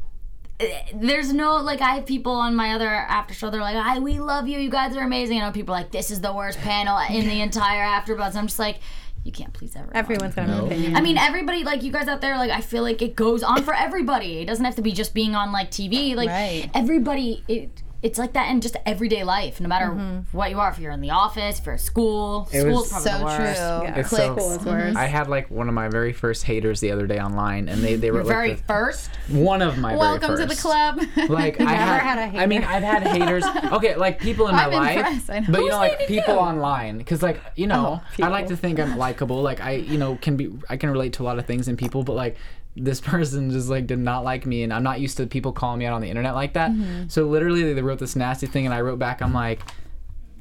[0.93, 3.49] There's no like I have people on my other after show.
[3.49, 4.59] They're like, "I we love you.
[4.59, 7.27] You guys are amazing." You know, people are like, "This is the worst panel in
[7.27, 8.79] the entire AfterBuzz." I'm just like,
[9.25, 9.95] you can't please everyone.
[9.97, 10.95] Everyone's got an opinion.
[10.95, 12.37] I mean, everybody like you guys out there.
[12.37, 14.37] Like, I feel like it goes on for everybody.
[14.39, 16.15] It doesn't have to be just being on like TV.
[16.15, 16.69] Like Right.
[16.73, 19.59] everybody, it it's like that in just everyday life.
[19.59, 20.37] No matter mm-hmm.
[20.37, 23.03] what you are, if you're in the office, if you're at school, It school's was
[23.03, 23.45] probably So the true.
[23.55, 23.95] Yeah.
[23.99, 24.21] It's Click.
[24.21, 24.95] so- Cool is worse.
[24.95, 27.95] I had like one of my very first haters the other day online, and they
[27.95, 29.09] they were Your like very the- first.
[29.29, 31.01] one of my Welcome very to the club.
[31.29, 33.43] Like I had, had a I mean, I've had haters.
[33.73, 35.29] Okay, like people in my I'm life, impressed.
[35.31, 35.47] I know.
[35.49, 36.39] but you know, like people you?
[36.39, 39.41] online, because like you know, oh, I like to think I'm likable.
[39.41, 41.75] Like I, you know, can be, I can relate to a lot of things in
[41.75, 42.37] people, but like
[42.75, 45.79] this person just like did not like me, and I'm not used to people calling
[45.79, 46.71] me out on the internet like that.
[46.71, 47.07] Mm-hmm.
[47.07, 49.21] So literally, they wrote this nasty thing, and I wrote back.
[49.21, 49.61] I'm like,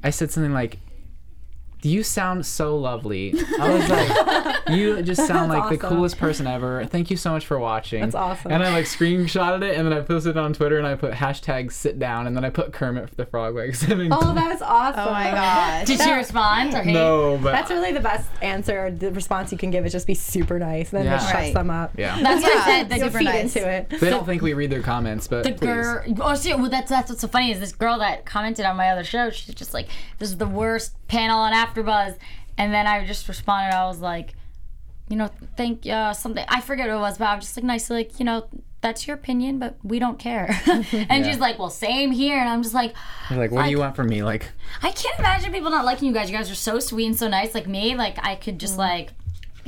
[0.03, 0.79] I said something like.
[1.85, 3.33] You sound so lovely.
[3.59, 6.83] I was like, you just sound like the coolest person ever.
[6.85, 8.01] Thank you so much for watching.
[8.01, 8.51] That's awesome.
[8.51, 11.13] And I like screenshotted it and then I posted it on Twitter and I put
[11.13, 13.85] hashtag sit down and then I put Kermit for the Frog Legs.
[13.87, 14.99] oh, that's awesome.
[15.07, 15.85] oh my gosh.
[15.85, 16.73] Did she respond?
[16.73, 18.89] Or no, but That's really the best answer.
[18.91, 20.91] The response you can give is just be super nice.
[20.91, 21.15] And then Yeah.
[21.17, 21.53] it shuts Right.
[21.53, 21.91] them up.
[21.97, 22.19] yeah.
[22.21, 22.89] That's what I said.
[22.89, 23.55] The, You'll super feed nice.
[23.55, 23.89] into it.
[23.99, 26.03] They don't think we read their comments, but the girl.
[26.19, 28.89] Oh, see, well, that's that's what's so funny is this girl that commented on my
[28.89, 29.29] other show.
[29.29, 32.17] She's just like, "This is the worst panel on AfterBuzz,"
[32.57, 33.75] and then I just responded.
[33.75, 34.33] I was like,
[35.09, 36.45] you know, thank uh, something.
[36.47, 38.47] I forget what it was, but I was just like nicely like, you know,
[38.81, 40.59] that's your opinion, but we don't care.
[40.67, 42.39] and she's like, well, same here.
[42.39, 42.93] And I'm just like,
[43.29, 44.23] They're like, what do you want from me?
[44.23, 46.29] Like, I can't imagine people not liking you guys.
[46.29, 47.53] You guys are so sweet and so nice.
[47.53, 49.13] Like me, like I could just like.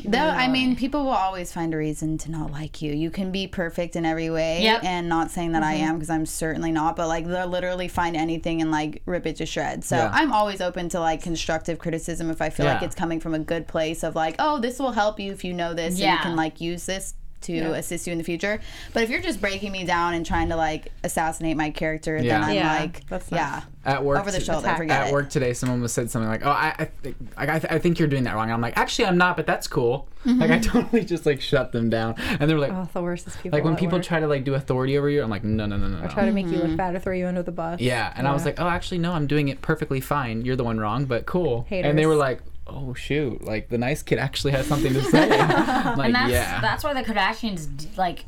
[0.05, 2.93] Though I mean, people will always find a reason to not like you.
[2.93, 4.83] You can be perfect in every way, Yep.
[4.83, 5.83] and not saying that I mm-hmm.
[5.83, 6.95] am because I'm certainly not.
[6.95, 9.87] But like, they'll literally find anything and like rip it to shreds.
[9.87, 10.11] So Yeah.
[10.13, 13.39] I'm always open to like constructive criticism if I feel like it's coming from a
[13.39, 16.17] good place of like, oh, this will help you if you know this, and you
[16.17, 18.59] can like use this to assist you in the future.
[18.93, 22.39] But if you're just breaking me down and trying to like assassinate my character, Yeah.
[22.39, 24.65] then I'm Yeah, like, that's not- yeah, at work, over the t- shoulder.
[24.67, 25.13] attack- Forget at it.
[25.13, 27.79] work today, someone was said something like, "Oh, I, I, think, I, I th- I
[27.79, 30.39] think you're doing that wrong." I'm like, "Actually, I'm not, but that's cool." Mm-hmm.
[30.41, 33.35] Like, I totally just like shut them down, and they're like, Oh, the worst is
[33.37, 33.55] people.
[33.57, 34.05] like when at people work.
[34.05, 36.25] try to like do authority over you, I'm like, "No, no, no, no, no." try
[36.25, 36.67] to make you Mm-hmm.
[36.69, 37.79] look bad or throw you under the bus.
[37.79, 40.43] Yeah, and I was like, "Oh, actually, no, I'm doing it perfectly fine.
[40.43, 44.03] You're the one wrong, but cool." And they were like, "Oh shoot!" Like the nice
[44.03, 45.27] kid actually has something to say.
[45.97, 48.25] Like, And that's yeah, that's why the Kardashians like.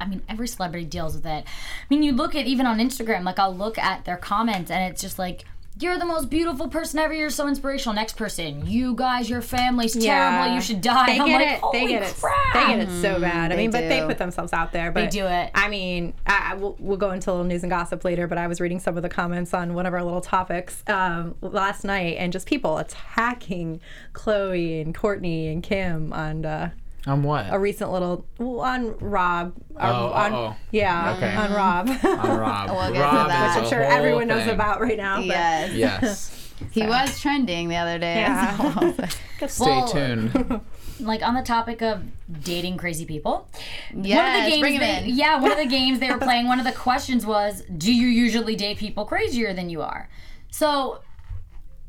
[0.00, 1.44] I mean, every celebrity deals with it.
[1.46, 4.90] I mean, you look at even on Instagram, like I'll look at their comments, and
[4.90, 5.44] it's just like,
[5.80, 7.12] "You're the most beautiful person ever.
[7.14, 10.54] You're so inspirational." Next person, you guys, your family's terrible.
[10.54, 11.06] You should die.
[11.06, 11.60] They I'm get like, it.
[11.60, 12.14] Holy They get it.
[12.20, 12.34] crap.
[12.54, 13.52] They get it so bad.
[13.52, 14.90] I mean, but they put themselves out there.
[14.92, 15.50] But do it.
[15.54, 18.26] I mean, I, I- we'll, we'll go into a little news and gossip later.
[18.26, 21.34] But I was reading some of the comments on one of our little topics um,
[21.40, 23.80] last night, and just people attacking
[24.12, 26.70] Khloé and Kourtney and Kim on uh,
[27.06, 27.46] on what?
[27.50, 29.54] a recent little well, on Rob.
[29.76, 31.34] Oh, on, oh, yeah, Okay.
[31.34, 31.88] on Rob.
[31.88, 32.70] on Rob.
[32.70, 33.56] We'll get to Rob that.
[33.56, 35.16] is I'm sure whole everyone knows about right now.
[35.16, 35.70] But yes.
[35.76, 36.38] Yes.
[36.70, 38.20] He was trending the other day.
[38.20, 39.08] Yeah.
[39.48, 40.60] Stay Well, tuned.
[41.00, 42.04] like on the topic of
[42.44, 43.48] dating crazy people.
[43.90, 45.16] one of the games bring him they, in.
[45.16, 48.06] Yeah, one of the games they were playing, one of the questions was, Do you
[48.06, 50.08] usually date people crazier than you are?
[50.50, 51.00] So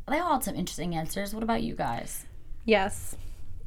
[0.09, 1.35] they all had some interesting answers.
[1.35, 2.25] What about you guys?
[2.65, 3.15] Yes.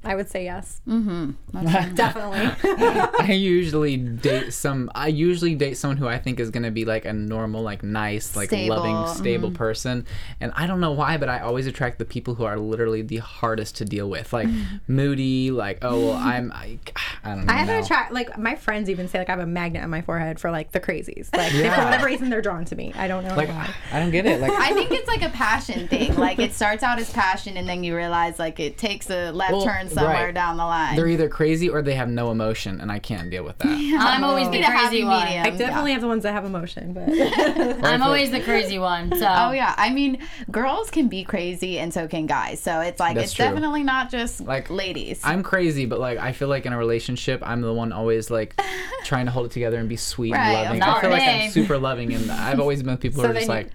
[0.07, 0.81] I would say yes.
[0.89, 1.95] Mm-hmm.
[1.95, 2.51] Definitely.
[3.29, 4.91] I usually date some.
[4.95, 8.37] I usually date someone who I think is gonna be like a normal, like nice,
[8.37, 10.07] like Stable, loving, stable person.
[10.41, 13.19] And I don't know why, but I always attract the people who are literally the
[13.19, 14.49] hardest to deal with, like
[14.87, 16.53] moody, like oh well, I'm.
[16.53, 16.79] I,
[17.25, 17.53] I don't know.
[17.53, 19.91] I have an attract like my friends even say like I have a magnet on
[19.91, 21.35] my forehead for like the crazies.
[21.37, 22.93] Like they, for whatever reason they're drawn to me.
[22.95, 23.75] I don't know Like why.
[23.93, 24.41] I don't get it.
[24.41, 26.15] Like I think it's like a passion thing.
[26.17, 29.53] Like it starts out as passion, and then you realize like it takes a left
[29.53, 30.35] Well, turn somewhere right.
[30.35, 30.97] down the line.
[30.97, 33.69] they're either crazy or they have no emotion, and I can't deal with that.
[34.01, 35.25] I'm always the Need a happy crazy one.
[35.25, 35.47] medium.
[35.47, 37.09] I definitely have the ones that have emotion, but
[37.85, 39.11] I'm always the crazy one.
[39.17, 40.19] So Oh yeah, I mean,
[40.51, 42.61] girls can be crazy, and so can guys.
[42.61, 43.47] So it's like That's it's true.
[43.47, 45.21] definitely not just Like, ladies.
[45.25, 48.61] I'm crazy, but like I feel like in a relationship, I'm the one always like
[49.05, 50.83] trying to hold it together and be sweet Right, and loving.
[50.83, 53.33] of I feel like I'm super loving, and I've always been with people So who
[53.33, 53.71] are just like,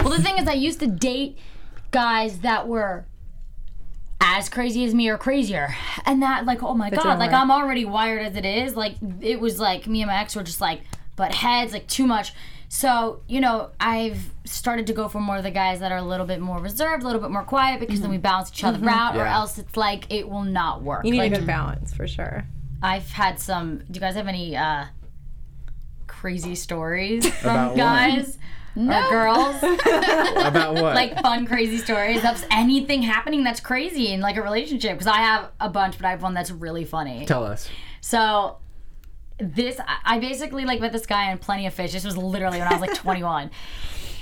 [0.00, 1.38] Well, the thing is, I used to date
[1.90, 3.06] guys that were
[4.20, 5.74] as crazy as me or crazier,
[6.04, 7.32] and that like, oh my god, like.
[7.32, 8.76] I'm already wired as it is.
[8.76, 10.80] Like it was like me and my ex were just like
[11.16, 12.32] but heads, like too much.
[12.68, 16.02] So you know, I've started to go for more of the guys that are a
[16.02, 18.88] little bit more reserved, a little bit more quiet, because then we balance each other
[18.88, 21.04] out, or else it's like it will not work.
[21.04, 22.44] you need like, a good balance for sure.
[22.82, 23.78] I've had some.
[23.78, 24.86] Do you guys have any uh,
[26.06, 28.36] crazy stories from About what?
[28.76, 29.56] Or girls?
[29.62, 30.94] about what?
[30.94, 34.92] like fun, crazy stories of anything happening that's crazy in like a relationship.
[34.92, 37.24] Because I have a bunch, but I have one that's really funny.
[37.26, 37.68] Tell us.
[38.00, 38.58] So
[39.38, 41.92] this, I- I basically like met this guy on Plenty of Fish.
[41.92, 43.50] This was literally when I was like 21.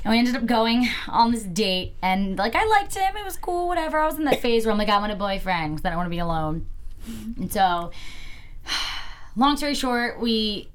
[0.05, 3.17] And we ended up going on this date, and like I liked him.
[3.17, 3.99] It was cool, whatever.
[3.99, 5.97] I was in that phase where I'm like, I want a boyfriend because I don't
[5.97, 6.67] want to be alone.
[7.39, 7.91] And so,
[9.37, 10.69] long story short, we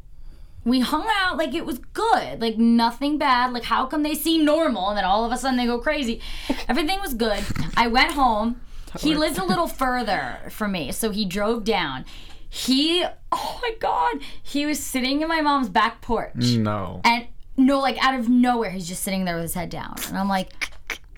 [0.65, 3.53] we hung out like it was good, like nothing bad.
[3.53, 6.21] Like how come they seem normal and then all of a sudden they go crazy?
[6.67, 7.43] Everything was good.
[7.77, 8.61] I went home.
[8.99, 12.05] He lives a little further from me, so he drove down.
[12.49, 16.99] He, oh my god, he was sitting in my mom's back porch, No.
[17.03, 20.17] and no, like out of nowhere, he's just sitting there with his head down, and
[20.17, 20.51] I'm like,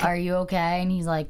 [0.01, 1.29] "Are you okay?" And he's like,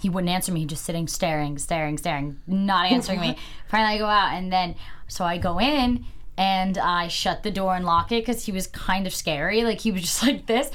[0.00, 3.36] he wouldn't answer me, he's just sitting, staring, staring, staring, not answering me.
[3.68, 4.74] Finally, I go out, and then
[5.06, 6.04] so I go in
[6.38, 9.64] and I shut the door and lock it because he was kind of scary.
[9.64, 10.70] Like he was just like this.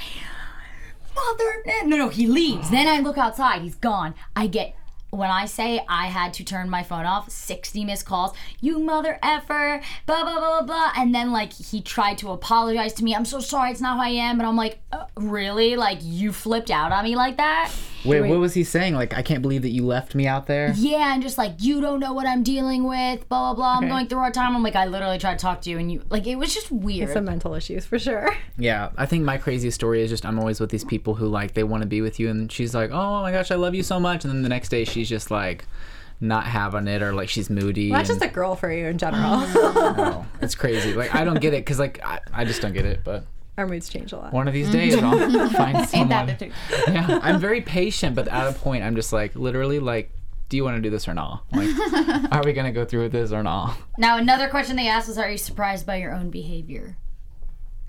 [1.15, 2.69] Mother, no, no, he leaves.
[2.69, 3.61] Then I look outside.
[3.61, 4.15] He's gone.
[4.35, 4.75] I get.
[5.09, 9.19] When I say I had to turn my phone off, 60 missed calls, you mother
[9.21, 10.93] effer, blah, blah, blah, blah.
[10.95, 13.13] And then, like, he tried to apologize to me.
[13.13, 14.39] I'm so sorry, it's not who I am.
[14.39, 15.75] And I'm like, uh, really?
[15.75, 17.73] Like, you flipped out on me like that?
[18.05, 18.95] Wait, what was he saying?
[18.95, 20.73] Like, I can't believe that you left me out there.
[20.75, 23.77] Yeah, and just like you don't know what I'm dealing with, blah blah blah.
[23.81, 24.55] I'm going through a hard time.
[24.55, 26.71] I'm like, I literally tried to talk to you, and you like it was just
[26.71, 27.09] weird.
[27.11, 28.35] Some mental issues for sure.
[28.57, 31.53] Yeah, I think my craziest story is just I'm always with these people who like
[31.55, 33.81] they want to be with you, and she's like, "Oh my gosh, I love you
[33.83, 35.65] so much," and then the next day she's just like,
[36.19, 37.89] not having it, or like she's moody.
[37.91, 39.39] That's and- just a girl for you in general.
[39.39, 40.93] no, it's crazy.
[40.93, 43.01] Like I don't get it because like I, I just don't get it.
[43.03, 43.25] But
[43.61, 44.33] Our moods change a lot.
[44.33, 44.77] one of these mm-hmm.
[44.77, 46.09] days I'll find Ain't someone.
[46.09, 46.55] that the truth?
[46.87, 50.11] yeah, I'm very patient, but at a point I'm just like literally like,
[50.49, 51.43] do you want to do this or not?
[51.51, 51.69] Like,
[52.31, 53.77] are we gonna go through with this or not?
[53.99, 56.97] now another question they asked was, "Are you surprised by your own behavior?"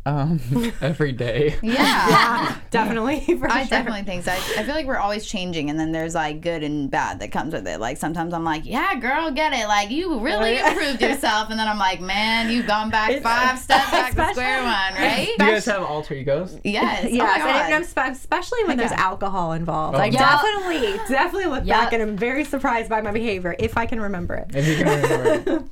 [0.04, 0.40] Um,
[0.80, 1.56] every day.
[1.62, 2.58] Yeah.
[2.70, 3.20] Definitely.
[3.20, 3.68] For I sure.
[3.70, 4.32] definitely think so.
[4.32, 7.30] I, I feel like we're always changing, and then there's like good and bad that
[7.30, 7.78] comes with it.
[7.78, 9.68] Like sometimes I'm like, "Yeah, girl, get it.
[9.68, 13.90] Like you really improved yourself," and then I'm like, "Man, you've gone back five steps
[13.90, 16.58] back to square one, right?" Do you guys have alter egos?
[16.64, 17.08] Yes.
[17.12, 17.72] Yes, oh and God.
[17.72, 19.02] I'm spe- especially when there's yeah.
[19.02, 19.98] alcohol involved.
[19.98, 20.18] I yeah.
[20.18, 21.84] definitely, definitely look Yeah.
[21.84, 24.50] back and I'm very surprised by my behavior if I can remember it.
[24.54, 25.56] If you can remember.
[25.56, 25.62] it.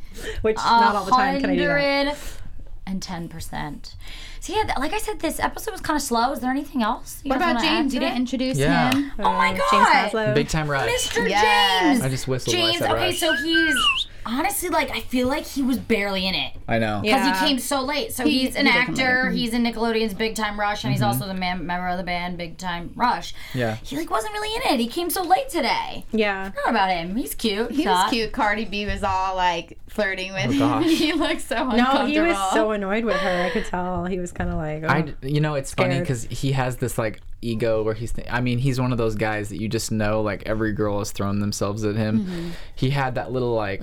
[0.43, 2.40] Which not all the time can I do that.
[2.91, 3.95] Hundred and ten percent.
[4.41, 6.33] So yeah, like I said, this episode was kind of slow.
[6.33, 7.21] Is there anything else?
[7.25, 7.93] You what about James?
[7.93, 8.93] to You didn't introduce Yeah.
[8.93, 9.13] him.
[9.19, 10.35] Oh my James god, Maslow.
[10.35, 10.91] Big time rush.
[10.91, 11.29] Mr.
[11.29, 12.01] Yes.
[12.03, 12.83] I just whistled James.
[12.83, 13.19] Okay, rush.
[13.19, 13.77] so he's
[14.27, 16.53] honestly like I feel like he was barely in it.
[16.69, 17.01] I know.
[17.03, 17.41] because Yeah.
[17.41, 18.13] he came so late.
[18.13, 19.23] So He- he's an he did come actor.
[19.25, 19.31] later.
[19.31, 21.11] He's in Nickelodeon's Big Time Rush, and he's mm-hmm.
[21.11, 23.35] also the man, member of the band Big Time Rush.
[23.55, 23.77] Yeah.
[23.83, 24.81] He like wasn't really in it.
[24.81, 26.05] He came so late today.
[26.13, 26.51] Yeah.
[26.57, 27.17] Not about him.
[27.17, 27.71] He's cute.
[27.73, 28.05] He hot.
[28.05, 28.33] was cute.
[28.33, 30.85] Cardi B was all like flirting with Oh, gosh.
[30.85, 30.91] him.
[30.97, 33.43] he looked so No, he was so annoyed with her.
[33.45, 34.05] I could tell.
[34.07, 34.89] He was kind of like, oh.
[34.89, 36.03] I, you know, it's funny Scared.
[36.05, 38.13] because he has this like ego where he's.
[38.31, 41.13] I mean, he's one of those guys that you just know like every girl has
[41.13, 42.21] thrown themselves at him.
[42.21, 42.49] Mm-hmm.
[42.75, 43.83] He had that little like.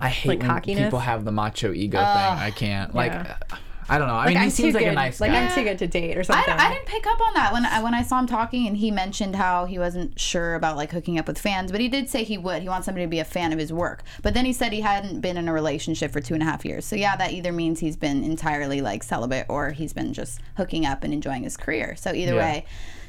[0.00, 0.84] I hate Like when cockiness?
[0.84, 2.06] people have the macho ego thing.
[2.06, 2.94] I can't.
[2.94, 3.36] Like, Yeah.
[3.50, 3.56] uh,
[3.88, 4.14] I don't know.
[4.14, 4.90] I mean, I'm he too seems like good.
[4.92, 5.28] a nice guy.
[5.28, 5.36] like.
[5.36, 6.54] I'm too good to date or I, something.
[6.54, 8.90] I didn't pick up on that when I, when I saw him talking and he
[8.90, 12.24] mentioned how he wasn't sure about like hooking up with fans, but he did say
[12.24, 12.62] he would.
[12.62, 14.02] He wants somebody to be a fan of his work.
[14.22, 16.64] But then he said he hadn't been in a relationship for two and a half
[16.64, 16.84] years.
[16.84, 20.84] So yeah, that either means he's been entirely like celibate or he's been just hooking
[20.84, 21.96] up and enjoying his career.
[21.96, 22.38] So either Yeah.
[22.40, 22.64] way,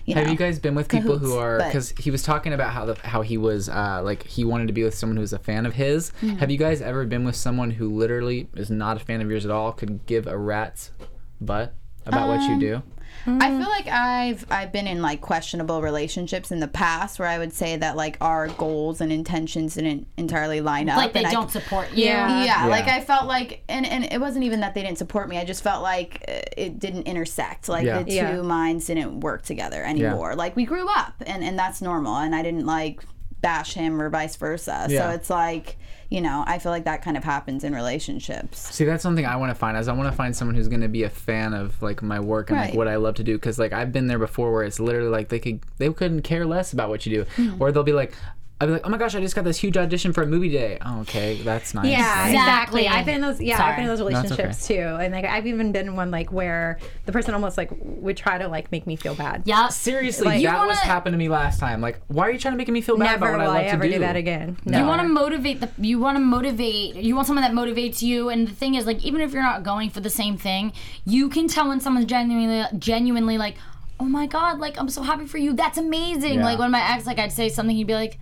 [0.10, 0.22] you know.
[0.22, 2.96] Have you guys been with people who are because he was talking about how the
[3.08, 5.66] how he was uh, like he wanted to be with someone who was a fan
[5.66, 6.12] of his.
[6.22, 6.38] Mm-hmm.
[6.38, 9.46] Have you guys ever been with someone who literally is not a fan of yours
[9.46, 9.72] at all?
[9.72, 10.92] Could give a rat's
[11.40, 11.74] butt
[12.06, 12.84] about what Um, you do?
[13.28, 17.38] I feel like I've I've been in like questionable relationships in the past where I
[17.38, 20.98] would say that like our goals and intentions didn't entirely line up.
[20.98, 22.06] Like they and don't support you.
[22.06, 22.44] Yeah.
[22.44, 22.66] yeah, Yeah.
[22.68, 25.38] like I felt like, and, and it wasn't even that they didn't support me.
[25.38, 27.70] I just felt like uh, it didn't intersect.
[27.70, 28.00] Like Yeah.
[28.04, 28.42] the two Yeah.
[28.42, 30.36] minds didn't work together anymore.
[30.36, 32.16] Like we grew up, and and that's normal.
[32.18, 33.04] And I didn't like
[33.42, 34.88] bash him or vice versa.
[34.90, 35.10] Yeah.
[35.10, 35.78] So it's like,
[36.10, 38.60] you know, I feel like that kind of happens in relationships.
[38.76, 39.78] See, that's something I want to find.
[39.78, 42.20] Is I want to find someone who's going to be a fan of like my
[42.20, 43.36] work and like what I love to do.
[43.36, 46.46] Because like I've been there before, where it's literally like they could they couldn't care
[46.46, 47.62] less about what you do, Hmm.
[47.62, 48.14] or they'll be like.
[48.62, 50.50] I'd be like, oh my gosh, I just got this huge audition for a movie
[50.50, 50.78] day.
[50.86, 51.86] Oh, okay, that's nice.
[51.88, 52.28] Yeah, right?
[52.30, 52.82] exactly.
[52.82, 52.88] Exactly.
[52.90, 53.40] I've been in those.
[53.40, 53.70] Yeah, Sorry.
[53.70, 54.44] I've been in those it's okay.
[54.44, 57.70] relationships too, and like I've even been in one like where the person almost like
[57.82, 59.44] would try to like make me feel bad.
[59.46, 61.80] Yeah, Seriously, Like- that was wanna- happened to me last time.
[61.80, 63.60] Like, why are you trying to make me feel bad Never about what will I
[63.60, 64.00] I, love ever to do.
[64.00, 64.58] that again.
[64.66, 64.80] No.
[64.80, 65.70] You want to motivate the.
[65.78, 66.96] You want to motivate.
[66.96, 68.28] You want someone that motivates you.
[68.28, 70.74] And the thing is, like, even if you're not going for the same thing,
[71.06, 73.56] you can tell when someone's genuinely, genuinely like,
[74.02, 75.54] "Oh my god, like I'm so happy for you.
[75.54, 76.44] That's amazing." Yeah.
[76.46, 78.20] Like when my ex, like I'd say something, he'd be like,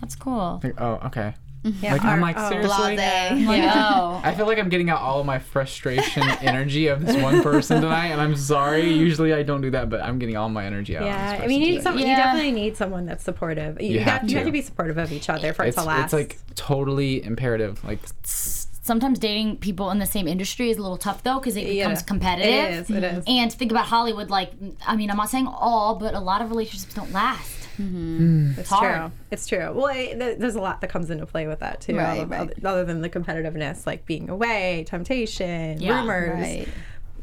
[0.00, 1.34] "That's cool." Like, oh, okay.
[1.64, 1.84] Mm-hmm.
[1.84, 2.48] Yeah, Like, I'm or- like, oh.
[2.48, 2.94] seriously?
[2.94, 3.46] Blase.
[3.46, 4.20] Like, oh.
[4.24, 7.82] I feel like I'm getting out all of my frustration energy of this one person
[7.82, 8.88] tonight, and I'm sorry.
[8.88, 11.02] Usually I don't do that, but I'm getting all my energy out.
[11.02, 11.82] on this Yeah, I mean, you need today.
[11.82, 11.98] some.
[11.98, 13.80] You definitely need someone that's supportive.
[13.80, 14.48] You, You got, have you have to.
[14.50, 16.04] to be supportive of each other for it It's, to last.
[16.04, 17.82] it's like totally imperative.
[17.84, 21.66] Like, Sometimes dating people in the same industry is a little tough though because it
[21.66, 21.84] Yeah.
[21.88, 22.88] becomes competitive.
[22.88, 23.24] It is, it is.
[23.26, 24.30] And think about Hollywood.
[24.30, 24.52] Like,
[24.86, 27.65] I mean, I'm not saying all, but a lot of relationships don't last.
[27.78, 28.16] Mm-hmm.
[28.52, 28.60] Hmm.
[28.60, 28.96] It's hard.
[28.96, 29.12] true.
[29.30, 29.72] It's true.
[29.72, 31.96] Well, it, th- there's a lot that comes into play with that too.
[31.96, 32.64] Right, other, right.
[32.64, 36.68] other than the competitiveness, like being away, temptation, Yeah, rumors, Right.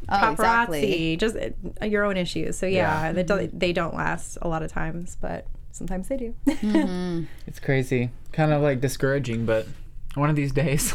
[0.08, 1.16] Oh, paparazzi, exactly.
[1.16, 1.36] just
[1.82, 2.58] uh, your own issues.
[2.58, 3.12] So yeah, Yeah.
[3.12, 3.58] They, don't, mm-hmm.
[3.58, 6.34] they don't last a lot of times, but sometimes they do.
[6.46, 7.24] Mm-hmm.
[7.46, 8.10] it's crazy.
[8.32, 9.66] Kind of like discouraging, but
[10.14, 10.94] one of these days,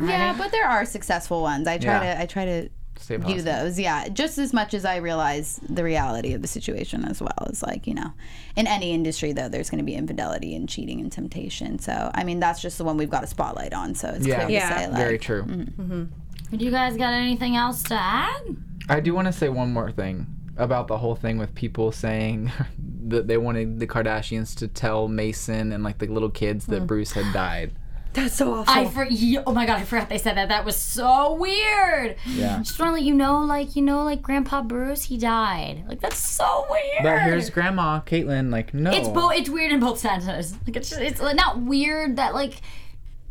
[0.00, 1.66] Yeah, but there are successful ones.
[1.66, 2.14] I try Yeah.
[2.14, 3.44] to I try to stay view positive.
[3.44, 3.78] those.
[3.78, 7.46] Yeah, just as much as I realize the reality of the situation as well.
[7.48, 8.12] It's like you know,
[8.56, 11.78] in any industry though, there's going to be infidelity and cheating and temptation.
[11.78, 13.94] So I mean, that's just the one we've got a spotlight on.
[13.94, 14.44] So it's Yeah.
[14.44, 14.68] clear Yeah.
[14.68, 15.42] to say like, Very true.
[15.44, 15.82] Mm-hmm.
[15.82, 16.56] Mm-hmm.
[16.56, 18.56] Do you guys got anything else to add?
[18.88, 20.26] I do want to say one more thing
[20.58, 22.52] about the whole thing with people saying
[23.08, 26.86] that they wanted the Kardashians to tell Mason and like the little kids that mm.
[26.86, 27.72] Bruce had died.
[28.14, 28.72] That's so awful.
[28.74, 29.06] I for
[29.46, 30.50] oh my god, I forgot they said that.
[30.50, 32.16] That was so weird.
[32.26, 32.58] Yeah.
[32.58, 35.84] Just want to let you know, like you know, like Grandpa Bruce, he died.
[35.88, 37.02] Like that's so weird.
[37.02, 38.50] But here's Grandma Caitlyn.
[38.52, 38.90] Like, no.
[38.90, 39.32] it's both.
[39.34, 40.54] It's weird in both senses.
[40.66, 42.60] Like it's just, it's not weird that like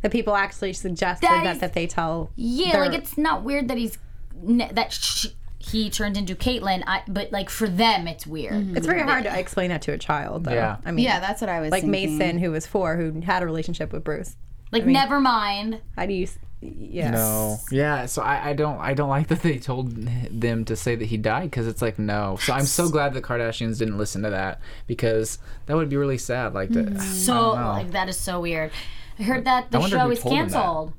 [0.01, 2.31] the people actually suggested That that, is- that, they tell.
[2.35, 3.99] yeah, their- like it's not weird that he's
[4.43, 5.27] that sh-
[5.59, 6.83] he turned into Caitlyn.
[6.87, 8.53] I but like for them, it's weird.
[8.53, 8.77] Mm-hmm.
[8.77, 10.53] It's very hard to explain that to a child, though.
[10.53, 10.77] Yeah.
[10.83, 12.17] I mean, Yeah, that's what I was like thinking.
[12.17, 14.35] Mason, who was four, who had a relationship with Bruce.
[14.71, 15.81] Like never mind.
[15.95, 16.27] How do you?
[16.61, 17.13] Yes.
[17.13, 17.57] No.
[17.71, 18.05] Yeah.
[18.05, 21.17] So I, I don't I don't like that they told them to say that he
[21.17, 22.37] died because it's like no.
[22.41, 26.17] So I'm so glad the Kardashians didn't listen to that because that would be really
[26.17, 26.53] sad.
[26.53, 26.85] Like that.
[26.85, 27.01] Mm.
[27.01, 28.71] So like that is so weird.
[29.19, 30.53] I heard that the show who is told them that.
[30.53, 30.93] canceled.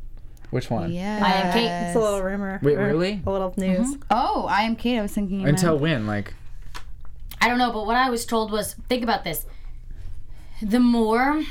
[0.50, 0.92] Which one?
[0.92, 1.18] Yeah.
[1.24, 1.88] I Am Cait.
[1.88, 2.60] It's a little rumor.
[2.62, 3.22] Wait, really?
[3.24, 3.82] A little mm-hmm.
[3.82, 3.96] news.
[4.10, 4.98] Oh, I Am Cait.
[4.98, 5.40] I was thinking.
[5.40, 6.06] you meant- Until when?
[6.06, 6.34] Like.
[7.40, 9.46] I don't know, but what I was told was think about this.
[10.60, 11.42] The more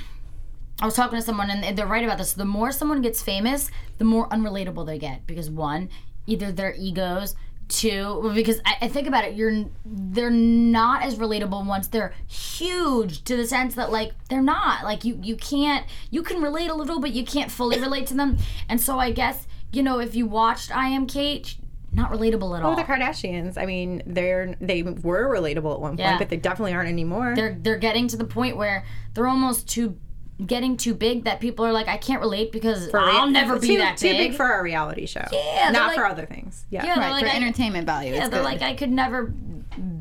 [0.81, 2.33] I was talking to someone and they're right about this.
[2.33, 5.89] The more someone gets famous, the more unrelatable they get because one,
[6.25, 7.35] either their egos,
[7.67, 13.23] two, because I, I think about it, you're they're not as relatable once they're huge
[13.25, 16.73] to the sense that like they're not like you you can't you can relate a
[16.75, 18.37] little, but you can't fully relate to them.
[18.67, 21.55] And so I guess you know if you watched I Am Cait,
[21.93, 22.73] not relatable at all.
[22.73, 23.57] Oh, the Kardashians.
[23.57, 26.17] I mean, they're they were relatable at one point, Yeah.
[26.17, 27.33] but they definitely aren't anymore.
[27.35, 29.97] they're they're getting to the point where they're almost too
[30.45, 33.77] getting too big that people are like I can't relate because I'll never be too,
[33.77, 34.29] that too big.
[34.31, 35.23] big for our reality show.
[35.31, 36.65] Yeah, not like- for other things.
[36.69, 38.13] Yeah, Yeah, they're Right, like, for I- entertainment value.
[38.13, 38.45] yeah, it's they're good.
[38.45, 39.23] like I could never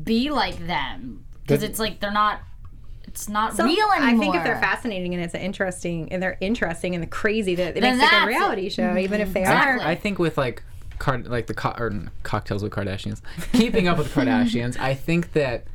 [0.03, 2.39] be like them because it's like they're not
[3.03, 4.15] it's not So, real anymore.
[4.15, 7.75] I think if they're fascinating and it's interesting and they're interesting and the crazy that
[7.75, 8.99] it Then makes like a reality show, mm-hmm.
[8.99, 9.83] even if they Exactly.
[9.85, 9.87] are.
[9.87, 10.63] I think with like
[10.97, 11.91] card like the co- or
[12.23, 15.65] cocktails with Kardashians, keeping up with Kardashians, I think that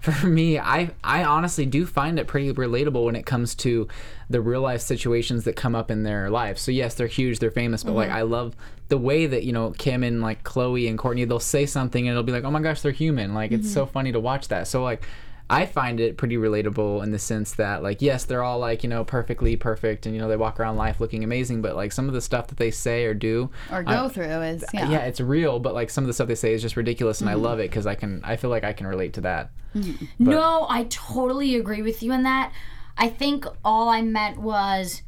[0.00, 3.88] for me, I I honestly do find it pretty relatable when it comes to
[4.30, 6.62] the real life situations that come up in their lives.
[6.62, 8.18] So yes, they're huge, they're famous, but like mm-hmm.
[8.18, 8.54] I love
[8.88, 12.12] the way that you know Kim and like Khloé and Kourtney, they'll say something and
[12.12, 13.34] it'll be like, oh my gosh, they're human.
[13.34, 13.92] Like it's so mm-hmm.
[13.92, 14.68] funny to watch that.
[14.68, 15.02] So like.
[15.50, 18.88] I find it pretty relatable in the sense that like yes, they're all like you
[18.88, 22.06] know perfectly perfect and you know they walk around life looking amazing, but like some
[22.08, 24.90] of the stuff that they say or do Or go through is yeah.
[24.90, 24.98] yeah.
[25.00, 27.34] it's real, but like some of the stuff they say is just ridiculous, and I
[27.34, 27.42] mm-hmm.
[27.42, 29.50] love it because I can I feel like I can relate to that.
[29.74, 30.06] Mm-hmm.
[30.18, 32.52] No, I totally agree with you in that.
[32.96, 35.02] I think all I meant was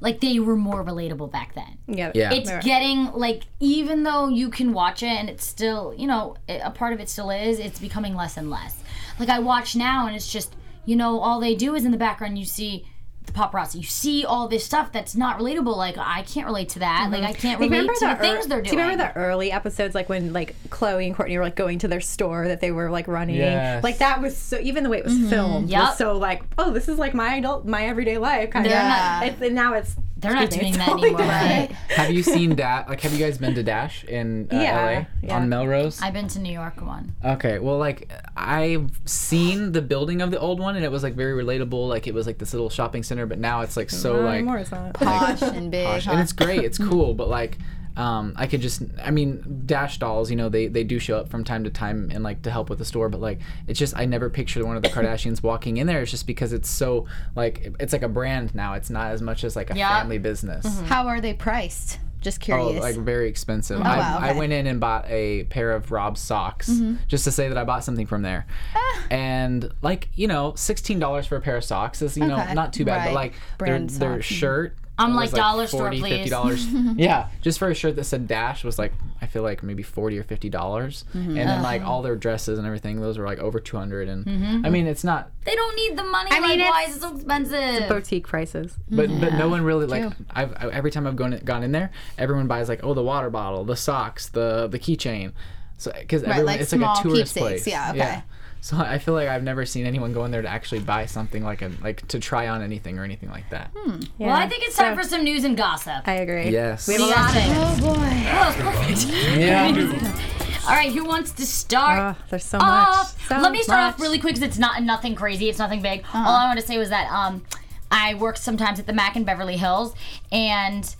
[0.00, 1.78] like they were more relatable back then.
[1.86, 2.12] Yeah.
[2.14, 2.32] Yeah.
[2.32, 6.70] It's getting like even though you can watch it and it's still, you know, a
[6.70, 8.82] part of it still is, it's becoming less and less.
[9.20, 11.98] Like I watch now and it's just, you know, all they do is in the
[11.98, 12.86] background you see
[13.26, 13.76] the paparazzi.
[13.76, 15.76] You see all this stuff that's not relatable.
[15.76, 17.10] Like I can't relate to that.
[17.10, 17.40] Like I mm-hmm.
[17.40, 18.70] can't relate remember to the the things ear- they're doing.
[18.70, 21.78] Do you remember the early episodes, like when like Khloé and Kourtney were like going
[21.80, 23.36] to their store that they were like running?
[23.36, 23.84] Yes.
[23.84, 24.58] Like that was so.
[24.58, 25.28] Even the way it was mm-hmm.
[25.28, 25.80] filmed Yep.
[25.80, 28.88] was so like, oh, this is like my adult, my everyday life kind They're of.
[28.88, 31.26] not- It's, and now it's They're not doing that totally anymore.
[31.26, 31.68] Right?
[31.88, 32.88] have you seen that?
[32.88, 35.36] Like, have you guys been to Dash in uh, Yeah, LA yeah.
[35.36, 36.00] on Melrose?
[36.02, 37.14] I've been to New York one.
[37.24, 41.14] Okay, well, like I've seen the building of the old one, and it was like
[41.14, 41.88] very relatable.
[41.88, 44.34] Like it was like this little shopping center, but now it's like so Not like
[44.36, 44.70] anymore, it's.
[44.70, 45.86] Posh and big.
[45.86, 46.12] posh, huh?
[46.12, 46.64] and it's great.
[46.64, 47.58] It's cool, but like.
[47.96, 51.28] Um, I could just, I mean, Dash dolls, you know, they, they do show up
[51.28, 53.96] from time to time and like to help with the store, but like, it's just,
[53.96, 56.00] I never pictured one of the Kardashians walking in there.
[56.02, 58.74] It's just because it's so, like, it's like a brand now.
[58.74, 60.00] It's not as much as like a Yeah.
[60.00, 60.80] family business.
[60.82, 61.98] How are they priced?
[62.20, 62.76] Just curious.
[62.76, 63.80] Oh, like very expensive.
[63.80, 64.28] I, wow, I okay.
[64.28, 64.38] Mm-hmm.
[64.38, 66.70] went in and bought a pair of Rob's socks
[67.08, 68.46] just to say that I bought something from there.
[68.74, 69.06] Ah.
[69.10, 72.74] And like you know, sixteen dollars for a pair of socks is you know not
[72.74, 73.06] too bad.
[73.06, 74.26] But like their Brand their socks.
[74.26, 74.76] shirt.
[75.00, 76.30] I'm was, like, dollar store, 40 please.
[76.30, 76.66] dollars.
[76.96, 78.92] yeah, just for a shirt that said Dash was like
[79.22, 81.04] I feel like maybe forty or fifty dollars.
[81.14, 81.28] Mm-hmm.
[81.28, 81.62] And then Uh-huh.
[81.62, 84.08] like all their dresses and everything, those were like over two hundred.
[84.08, 85.30] And I mean, it's not.
[85.44, 86.30] They don't need the money.
[86.32, 87.88] I mean, like, why it's- is it so expensive?
[87.88, 88.74] Boutique prices.
[88.90, 90.12] But but no one really like True.
[90.30, 93.30] I've I, every time I've gone gone in there, everyone buys like oh the water
[93.30, 95.32] bottle, the socks, the the keychain,
[95.76, 97.66] so because everyone like it's like a tourist place.
[97.66, 98.22] yeah, okay.
[98.62, 101.42] So I feel like I've never seen anyone go in there to actually buy something
[101.42, 103.70] like a like to try on anything or anything like that.
[103.74, 103.96] Yeah.
[104.18, 106.06] well, I think it's time So- for some news and gossip.
[106.06, 106.50] I agree.
[106.50, 106.86] Yes.
[106.86, 107.56] We have a lot of Got it.
[107.56, 108.26] oh boy.
[108.32, 109.38] Oh, perfect.
[109.38, 110.26] Yeah.
[110.68, 112.16] All right, who wants to start?
[112.16, 113.06] Oh, there's so much.
[113.28, 115.48] So Let me start off really quick because it's not nothing crazy.
[115.48, 116.04] It's nothing big.
[116.12, 117.42] All I want to say was that um,
[117.90, 119.94] I work sometimes at the Mac in Beverly Hills,
[120.30, 120.94] and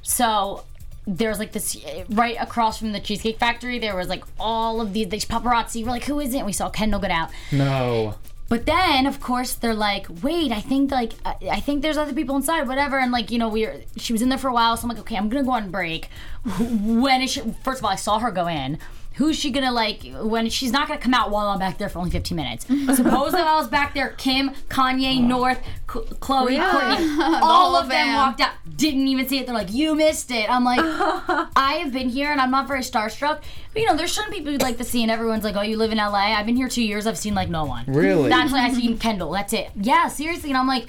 [0.00, 0.64] so
[1.06, 1.76] there's like this
[2.10, 3.78] right across from the Cheesecake Factory.
[3.78, 5.84] There was like all of these, these paparazzi.
[5.84, 6.38] We're like, who is it?
[6.38, 7.30] And we saw Kendall get out.
[7.50, 8.14] No.
[8.48, 12.12] But then, of course, they're like, "Wait, I think like I, I think there's other
[12.12, 14.52] people inside, whatever." And like, you know, we were she was in there for a
[14.52, 16.10] while, so I'm like, "Okay, I'm gonna go on break."
[16.58, 17.40] When is she?
[17.64, 18.78] First of all, I saw her go in.
[19.14, 20.02] Who's she gonna like?
[20.14, 22.66] When she's not gonna come out while I'm back there for only 15 minutes.
[22.96, 25.22] Suppose that I was back there, Kim, Kanye, oh.
[25.22, 25.60] North,
[25.90, 28.14] Cl- Khloé, Kourtney, all whole of them fam.
[28.14, 29.46] walked out, didn't even see it.
[29.46, 30.80] They're like, "You missed it." I'm like,
[31.56, 33.42] I have been here, and I'm not very starstruck.
[33.72, 35.76] But you know, there's certain people who like to see, and everyone's like, "Oh, you
[35.76, 37.06] live in LA." I've been here two years.
[37.06, 37.84] I've seen like no one.
[37.86, 38.28] Really?
[38.28, 39.30] That's why I've seen Kendall.
[39.32, 39.70] That's it.
[39.76, 40.50] Yeah, seriously.
[40.50, 40.86] And I'm like,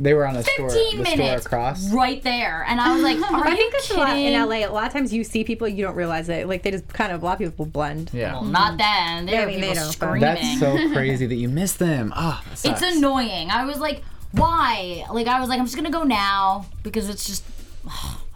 [0.00, 1.90] They were on a store, 15 the store across.
[1.92, 2.64] right there.
[2.68, 4.56] And I was like, are I you think that's a lot in LA.
[4.58, 6.46] A lot of times you see people you don't realize it.
[6.48, 8.10] Like they just kind of a lot of people blend.
[8.12, 8.34] Yeah.
[8.34, 9.26] Well, not then.
[9.26, 10.20] There Yeah, I were mean, they people don't, but- screaming.
[10.20, 12.12] That's so crazy that you miss them.
[12.14, 13.50] Ah, that it's annoying.
[13.50, 15.04] I was like, why?
[15.12, 17.42] Like, I was like, I'm just gonna go now because it's just
[17.84, 18.27] whatever.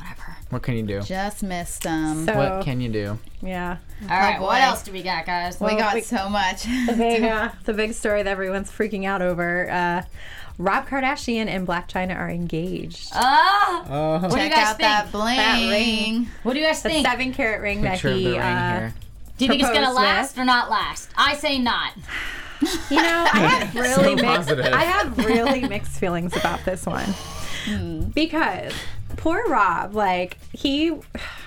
[0.53, 1.01] What can you do?
[1.01, 2.27] Just missed them.
[2.27, 3.19] So What can you do?
[3.41, 4.45] yeah, All right, boy.
[4.45, 5.59] what else do we got, guys?
[5.59, 6.65] we got we- so much.
[6.87, 9.71] the big, uh, the big story that everyone's freaking out over.
[9.71, 10.03] Uh,
[10.59, 13.13] Rob Kardashian and Blac Chyna are engaged.
[13.15, 14.81] Ah, Oh, what do you guys out think?
[14.81, 15.37] that bling.
[15.39, 16.29] That ring.
[16.43, 17.07] What do you guys The think?
[17.07, 18.25] seven carat ring picture that of he.
[18.27, 18.95] the ring uh, here.
[19.39, 20.43] Do you think it's gonna last with.
[20.43, 21.09] or not last?
[21.17, 21.95] I say not.
[22.91, 24.27] You know, I have really mixed.
[24.27, 24.67] positive.
[24.67, 27.09] I have really mixed feelings about this one
[28.15, 28.73] because
[29.17, 30.93] poor Rob, like he,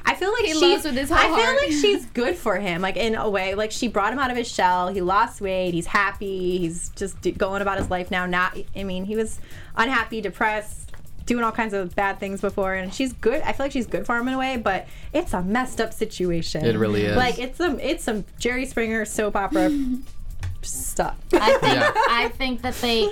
[0.05, 0.84] I feel like He she's.
[0.84, 1.57] with his I feel heart.
[1.57, 3.55] like she's good for him, like in a way.
[3.55, 4.88] Like she brought him out of his shell.
[4.89, 5.74] He lost weight.
[5.74, 6.57] He's happy.
[6.57, 8.26] He's just d- going about his life now.
[8.26, 9.39] Not, I mean, he was
[9.76, 10.82] unhappy, depressed.
[11.26, 13.41] Doing all kinds of bad things before, and she's good.
[13.41, 15.91] I feel like she's good for him in a way, but it's a messed up
[15.91, 16.63] situation.
[16.63, 17.18] It really is.
[17.18, 19.72] Like it's some, it's some Jerry Springer soap opera
[20.61, 21.18] stuff.
[21.34, 21.91] I think Yeah.
[22.09, 23.09] I think that they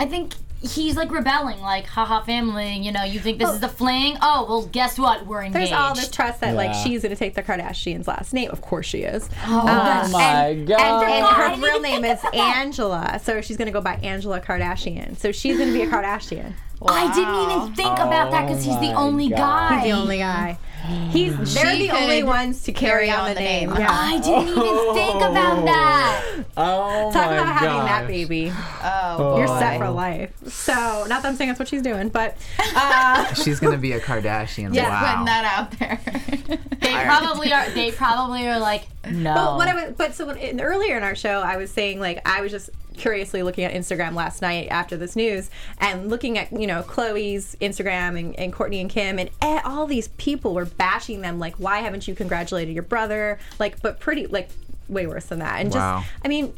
[0.00, 3.68] I think he's like rebelling, like haha family, you know, you think this is the
[3.68, 4.16] fling?
[4.22, 5.26] Oh well guess what?
[5.26, 5.70] We're engaged.
[5.70, 8.50] There's all this trust that like she's gonna take the Kardashians' last name.
[8.50, 9.28] Of course she is.
[9.46, 10.80] Oh, Uh, my and, God.
[10.80, 12.20] And, and her didn't real name is.
[12.32, 15.16] Angela, so she's gonna go by Angela Kardashian.
[15.16, 16.52] So she's gonna be a Kardashian.
[16.84, 19.36] I didn't even think about that because he's the Oh only God.
[19.38, 19.78] guy.
[19.80, 20.58] He's the only guy.
[20.82, 23.70] He's they're She the only ones to carry, on the name.
[23.70, 23.86] Yeah.
[23.88, 26.44] I didn't even think about that.
[26.56, 28.52] Oh Talk my about having that baby.
[28.82, 30.32] Oh, You're set for life.
[30.48, 32.36] So not that I'm saying that's what she's doing, but
[32.74, 34.74] uh, She's gonna be a Kardashian.
[34.74, 35.10] Yes, wow.
[35.10, 36.58] Putting that out there.
[36.82, 39.34] They probably are they probably are like, no.
[39.34, 42.00] But what I was, but so when, in, earlier in our show, I was saying
[42.00, 46.38] like I was just curiously looking at Instagram last night after this news and looking
[46.38, 50.54] at you know Khloé's Instagram and, and Kourtney and Kim and eh, all these people
[50.54, 54.50] were bashing them like why haven't you congratulated your brother like but pretty like
[54.88, 56.00] way worse than that and Wow.
[56.00, 56.54] just I mean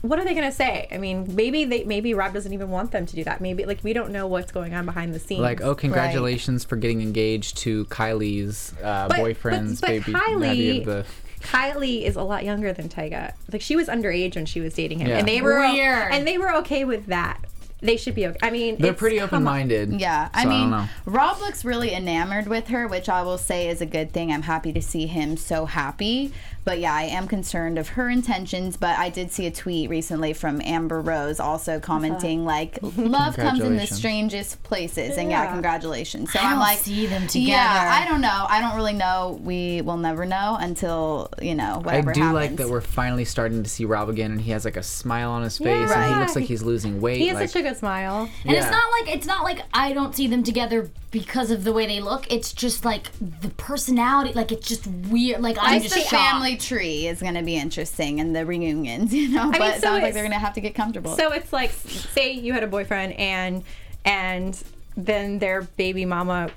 [0.00, 0.86] what are they gonna say?
[0.92, 3.40] I mean, maybe they maybe Rob doesn't even want them to do that.
[3.40, 5.40] Maybe like we don't know what's going on behind the scenes.
[5.40, 10.84] Like, oh, congratulations for getting engaged to Kylie's uh, But- boyfriend's but- but baby Kylie-
[10.84, 11.06] the.
[11.40, 13.32] Kylie is a lot younger than Tyga.
[13.52, 15.18] Like she was underage when she was dating him, Yeah.
[15.18, 16.12] and they were Weird.
[16.12, 17.40] and they were okay with that.
[17.80, 18.38] They should be okay.
[18.42, 19.44] I mean, They're it's- pretty come open on.
[19.44, 20.00] minded.
[20.00, 20.88] Yeah, I mean, don't.
[21.06, 24.32] Rob looks really enamored with her, which I will say is a good thing.
[24.32, 26.32] I'm happy to see him so happy.
[26.68, 28.76] But yeah, I am concerned of her intentions.
[28.76, 33.60] But I did see a tweet recently from Amber Rose also commenting like, "Love comes
[33.62, 35.52] in the strangest places," and yeah, Yeah.
[35.52, 36.30] congratulations.
[36.30, 37.48] So I am don't like, see them together.
[37.52, 38.02] Yeah.
[38.04, 38.44] I don't know.
[38.50, 39.40] I don't really know.
[39.42, 42.10] We will never know until you know whatever.
[42.10, 42.34] I do happens.
[42.34, 45.30] like that we're finally starting to see Rob again, and he has like a smile
[45.30, 47.16] on his face, and he looks like he's losing weight.
[47.16, 48.28] He has like, such a good smile.
[48.44, 51.72] And it's not like it's not like I don't see them together because of the
[51.72, 52.30] way they look.
[52.30, 53.10] It's just like
[53.40, 54.34] the personality.
[54.34, 55.40] Like it's just weird.
[55.40, 56.10] Like I'm I just the shocked.
[56.10, 59.50] family tree is going to be interesting and the reunions, you know.
[59.50, 61.16] but mean, it so sounds like it's- they're going to have to get comfortable.
[61.16, 63.64] So it's like, say you had a boyfriend and
[64.04, 64.62] and
[64.96, 66.50] then their baby mama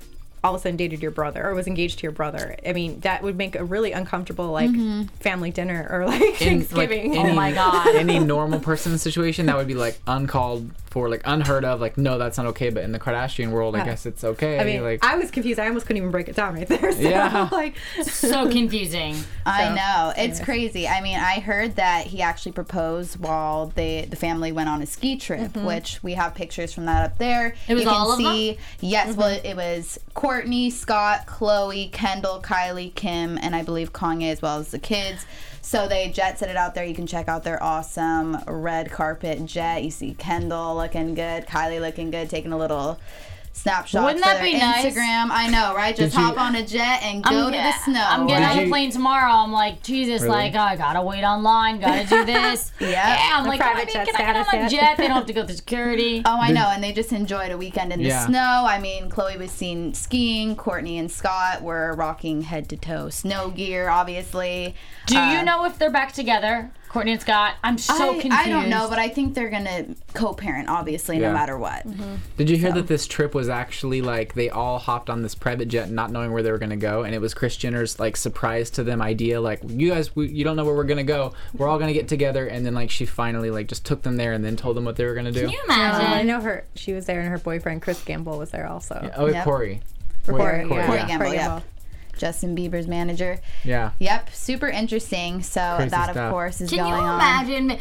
[0.44, 2.56] all of a sudden dated your brother or was engaged to your brother.
[2.66, 5.04] I mean, that would make a really uncomfortable like mm-hmm.
[5.20, 7.16] family dinner or like in, like, Thanksgiving.
[7.16, 7.94] any, Oh my God.
[7.94, 11.80] any normal person situation that would be like uncalled for, like unheard of.
[11.80, 12.68] Like, no, that's not okay.
[12.70, 14.58] But in the Kardashian world, I guess it's okay.
[14.58, 15.58] I mean, like, I was confused.
[15.58, 16.92] I almost couldn't even break it down right there.
[16.92, 17.48] So, Yeah.
[17.52, 19.16] like, so confusing.
[19.46, 20.86] I know it's crazy.
[20.86, 24.86] I mean, I heard that he actually proposed while they the family went on a
[24.86, 25.64] ski trip, mm-hmm.
[25.64, 27.54] which we have pictures from that up there.
[27.66, 28.34] It was you can all of them?
[28.34, 29.46] see, Yes, well, mm-hmm.
[29.46, 34.70] it was Kourtney, Scott, Khloé, Kendall, Kylie, Kim, and I believe Kanye as well as
[34.70, 35.24] the kids.
[35.64, 36.84] So they jet set it out there.
[36.84, 39.84] You can check out their awesome red carpet jet.
[39.84, 42.98] You see Kendall looking good, Kylie looking good, taking a little
[43.54, 44.86] snapshot Wouldn't that their be nice?
[44.86, 45.28] Instagram.
[45.30, 45.94] I know, right?
[45.94, 48.04] Just Did you- hop on a jet and go to yeah, the snow.
[48.08, 49.30] I'm getting on Did the you- plane tomorrow.
[49.32, 50.34] I'm like, Jesus, Really?
[50.34, 52.72] like, I gotta wait online, gotta do this.
[52.80, 52.88] Yeah.
[52.88, 53.30] yeah.
[53.34, 54.96] I'm The like, private I mean, jet can I get on status my jet?
[54.96, 56.22] They don't have to go through security.
[56.24, 58.26] Oh, I know, and they just enjoyed a weekend in the Yeah.
[58.26, 58.64] snow.
[58.66, 60.56] I mean, Khloé was seen skiing.
[60.56, 64.74] Kourtney and Scott were rocking head to toe snow gear, obviously.
[65.06, 67.54] Do Uh, you know if they're back together, Kourtney and Scott?
[67.64, 68.36] I'm so I, confused.
[68.36, 71.32] I don't know, but I think they're gonna co-parent, obviously, no Yeah.
[71.32, 71.86] matter what.
[72.36, 75.68] did you hear that this trip was actually like they all hopped on this private
[75.68, 78.68] jet, not knowing where they were gonna go, and it was Kris Jenner's like surprise
[78.70, 81.32] to them idea, like you guys, we, you don't know where we're gonna go.
[81.56, 84.32] We're all gonna get together, and then like she finally like just took them there
[84.34, 85.40] and then told them what they were gonna do.
[85.42, 86.26] Can you um, I imagine?
[86.26, 86.64] know her.
[86.74, 89.10] She was there, and her boyfriend Chris Gamble was there also.
[89.16, 89.44] Oh, Yep.
[89.44, 89.80] Corey.
[90.26, 90.86] Corey, Corey, yeah.
[90.86, 91.06] Corey yeah.
[91.06, 91.46] Gamble, Corey yep.
[91.48, 91.62] Gamble.
[92.22, 93.40] Justin Bieber's manager.
[93.64, 93.90] Yeah.
[93.98, 95.42] Yep, super interesting.
[95.42, 96.30] So Crazy that, of stuff.
[96.30, 97.14] course, is Can going you on.
[97.16, 97.78] imagine?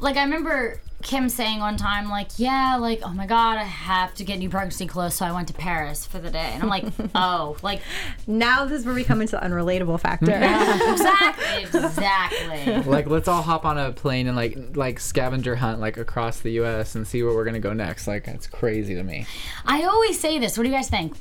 [0.00, 4.14] Like I remember Kim saying one time, like, "Yeah, like, oh my God, I have
[4.14, 6.70] to get new pregnancy clothes, so I went to Paris for the day." And I'm
[6.70, 7.82] like, "Oh, like,
[8.26, 10.32] Now this is where we come into the unrelatable factor.
[10.92, 15.98] exactly, exactly." like let's all hop on a plane and like like scavenger hunt like
[15.98, 16.94] across the U.S.
[16.94, 18.06] and see where we're gonna go next.
[18.06, 19.26] Like that's crazy to me.
[19.66, 20.56] I always say this.
[20.56, 21.14] What do you guys think?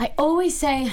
[0.00, 0.90] I always say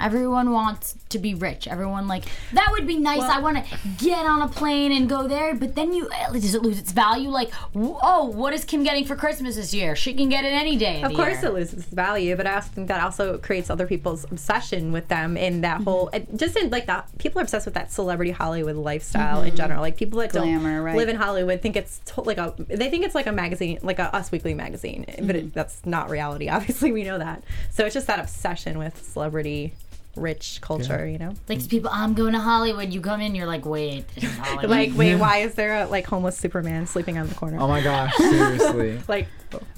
[0.00, 1.66] everyone wants to be rich.
[1.66, 3.22] Everyone like that would be nice.
[3.22, 6.54] I want to get on a plane and go there, but then you eh, does
[6.54, 7.30] it lose its value?
[7.30, 9.96] Like, oh, what is Kim getting for Christmas this year?
[9.96, 11.02] She can get it any day.
[11.02, 11.50] Of, Of course, year.
[11.50, 15.08] it loses its value, but I also think that also creates other people's obsession with
[15.08, 16.16] them in that whole, Mm-hmm.
[16.34, 17.08] it- just in like that.
[17.18, 19.80] People are obsessed with that celebrity Hollywood lifestyle in general.
[19.80, 20.96] Like people that Glamour, don't right.
[20.96, 23.98] live in Hollywood think it's to, like a, they think it's like a magazine, like
[23.98, 25.30] a Us Weekly magazine, but Mm-hmm.
[25.30, 26.48] it, that's not reality.
[26.58, 27.42] Obviously, we know that.
[27.70, 29.74] So it's just that obsession with celebrity,
[30.20, 31.06] rich culture.
[31.06, 32.92] You know, Like people, I'm going to Hollywood.
[32.92, 34.70] You come in, you're like, wait, this is Hollywood.
[34.78, 37.58] like wait, why is there a like homeless Superman sleeping on the corner?
[37.60, 39.00] Oh my gosh, seriously.
[39.08, 39.28] like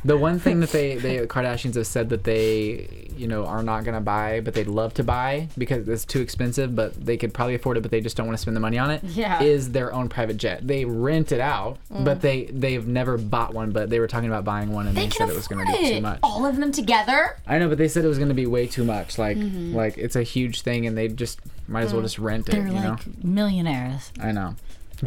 [0.05, 3.85] The one thing that they, they Kardashians have said that they, you know, are not
[3.85, 7.55] gonna buy, but they'd love to buy because it's too expensive, but they could probably
[7.55, 9.03] afford it, but they just don't want to spend the money on it.
[9.05, 9.43] Yeah.
[9.43, 10.67] Is their own private jet.
[10.67, 12.21] They rent it out, but mm.
[12.21, 13.71] they they've never bought one.
[13.73, 15.95] But they were talking about buying one, and they, they said it was gonna be
[15.95, 16.21] too much.
[16.23, 17.37] All of them together.
[17.47, 19.19] I know, but they said it was gonna be way too much.
[19.19, 19.75] Like mm-hmm.
[19.75, 22.07] like it's a huge thing, and they just might as well mm.
[22.07, 22.53] just rent it.
[22.53, 22.97] They're you know.
[23.23, 24.13] millionaires.
[24.21, 24.57] I know.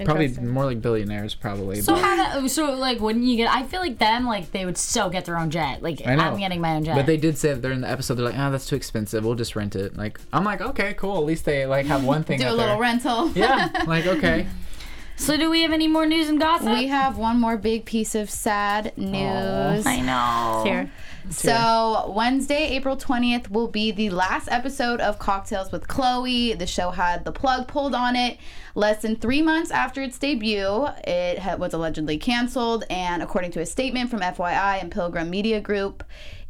[0.05, 1.81] Probably more like billionaires, probably.
[1.81, 3.53] So but- how that, oh, so like wouldn't you get?
[3.53, 5.83] I feel like them like they would still get their own jet.
[5.83, 6.23] Like I know.
[6.23, 6.95] I'm getting my own jet.
[6.95, 8.15] But they did say that they're in the episode.
[8.15, 9.23] They're like, "Oh, that's too expensive.
[9.23, 11.17] We'll just rent it." Like, I'm like, "Okay, cool.
[11.17, 12.79] At least they like have one thing." To do a little there.
[12.81, 13.29] rental.
[13.35, 14.47] Yeah, like okay.
[15.15, 16.69] so do we have any more news and gossip?
[16.69, 19.85] We have one more big piece of sad news.
[19.85, 20.63] I know.
[20.65, 20.91] here.
[21.29, 26.57] So Wednesday, April 20th will be the last episode of Cocktails with Khloé.
[26.57, 28.37] The show had the plug pulled on it
[28.75, 30.87] less than three months after its debut.
[31.05, 35.61] It ha- was allegedly canceled, and according to a statement from FYI and Pilgrim Media
[35.61, 36.03] Group,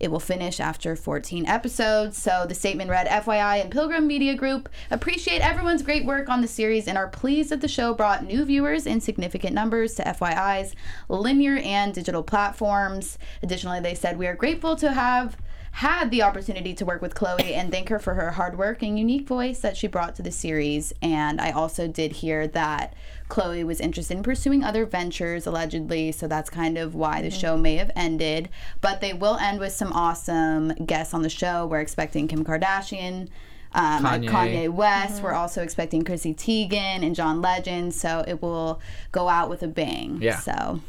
[0.04, 2.22] it will finish after 14 episodes.
[2.22, 6.48] So the statement read FYI and Pilgrim Media Group appreciate everyone's great work on the
[6.48, 10.76] series and are pleased that the show brought new viewers in significant numbers to FYI's
[11.08, 13.18] linear and digital platforms.
[13.42, 15.38] Additionally, they said we are grateful to have
[15.74, 18.98] had the opportunity to work with Khloé and thank her for her hard work and
[18.98, 20.94] unique voice that she brought to the series.
[21.02, 22.94] And I also did hear that
[23.28, 26.12] Khloé was interested in pursuing other ventures, allegedly.
[26.12, 28.50] So that's kind of why the show may have ended.
[28.82, 31.66] But they will end with some awesome guests on the show.
[31.66, 33.30] We're expecting Kim Kardashian.
[33.72, 34.30] Um, Kanye.
[34.30, 35.24] Kanye West.
[35.24, 37.96] We're also expecting Chrissy Teigen and John Legend.
[37.96, 38.80] So it will
[39.12, 40.20] go out with a bang.
[40.22, 40.38] Yeah.
[40.38, 40.82] So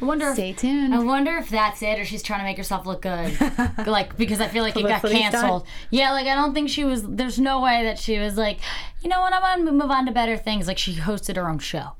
[0.00, 0.32] I wonder.
[0.34, 0.94] stay If, tuned.
[0.94, 3.36] I wonder if that's it, or she's trying to make herself look good,
[3.86, 5.32] like because I feel like it got Publicity stunt.
[5.34, 5.66] canceled.
[5.90, 7.02] Yeah, like I don't think she was.
[7.06, 8.58] There's no way that she was like,
[9.02, 10.66] you know what, I want to move on to better things.
[10.66, 11.92] Like she hosted her own show.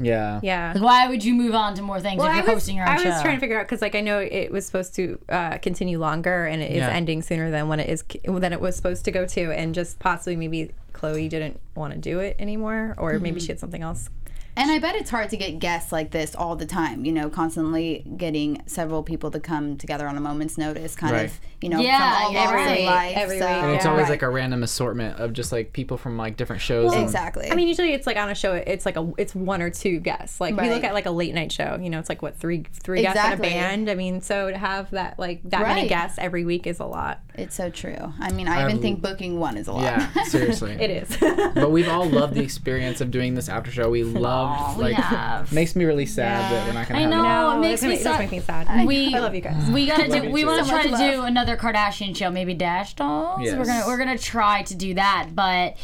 [0.00, 0.40] Yeah.
[0.42, 0.72] Yeah.
[0.74, 2.88] Like, why would you move on to more things Well, if you're was, hosting your
[2.88, 3.04] own show?
[3.04, 3.22] I was show?
[3.22, 6.46] trying to figure out because, like, I know it was supposed to uh, continue longer,
[6.46, 6.88] and it is Yeah.
[6.88, 9.98] ending sooner than when it is than it was supposed to go to, and just
[9.98, 14.08] possibly maybe Khloé didn't want to do it anymore, or maybe she had something else.
[14.56, 17.30] And I bet it's hard to get guests like this all the time, you know,
[17.30, 21.24] constantly getting several people to come together on a moment's notice, kind Right.
[21.26, 23.16] of, you know, Yeah, from all yeah, walks of life.
[23.16, 23.90] every so- week, And it's Yeah.
[23.90, 24.10] always Right.
[24.10, 26.92] like a random assortment of just like people from like different shows.
[26.92, 27.50] and- Exactly.
[27.50, 30.00] I mean, usually it's like on a show, it's like a it's one or two
[30.00, 30.40] guests.
[30.40, 32.64] Like we look at like a late night show, you know, it's like what three
[32.82, 33.88] three guests in a band.
[33.90, 37.20] I mean, so to have that like that many guests every week is a lot.
[37.34, 38.12] it's so true.
[38.20, 39.84] I mean, I even um, think booking one is a lot.
[39.84, 40.72] Yeah, seriously.
[40.82, 41.16] It is.
[41.54, 43.88] But we've all loved the experience of doing this after show.
[43.88, 44.02] We
[44.42, 45.52] loved like have.
[45.52, 47.16] makes me really sad that we're not gonna I have know.
[47.24, 47.26] it.
[47.26, 48.18] Oh, it No, makes me it does sad.
[48.20, 48.86] make me sad.
[48.86, 49.70] We I love you guys.
[49.70, 50.30] We gotta do.
[50.30, 53.40] We want to So try to much do another Kardashian show, maybe Dash Dolls.
[53.40, 55.76] We're gonna we're gonna try to do that, but.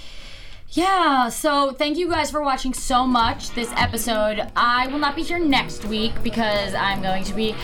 [0.72, 4.52] Yeah, so thank you guys for watching so much this episode.
[4.54, 7.54] I will not be here next week because I'm going to be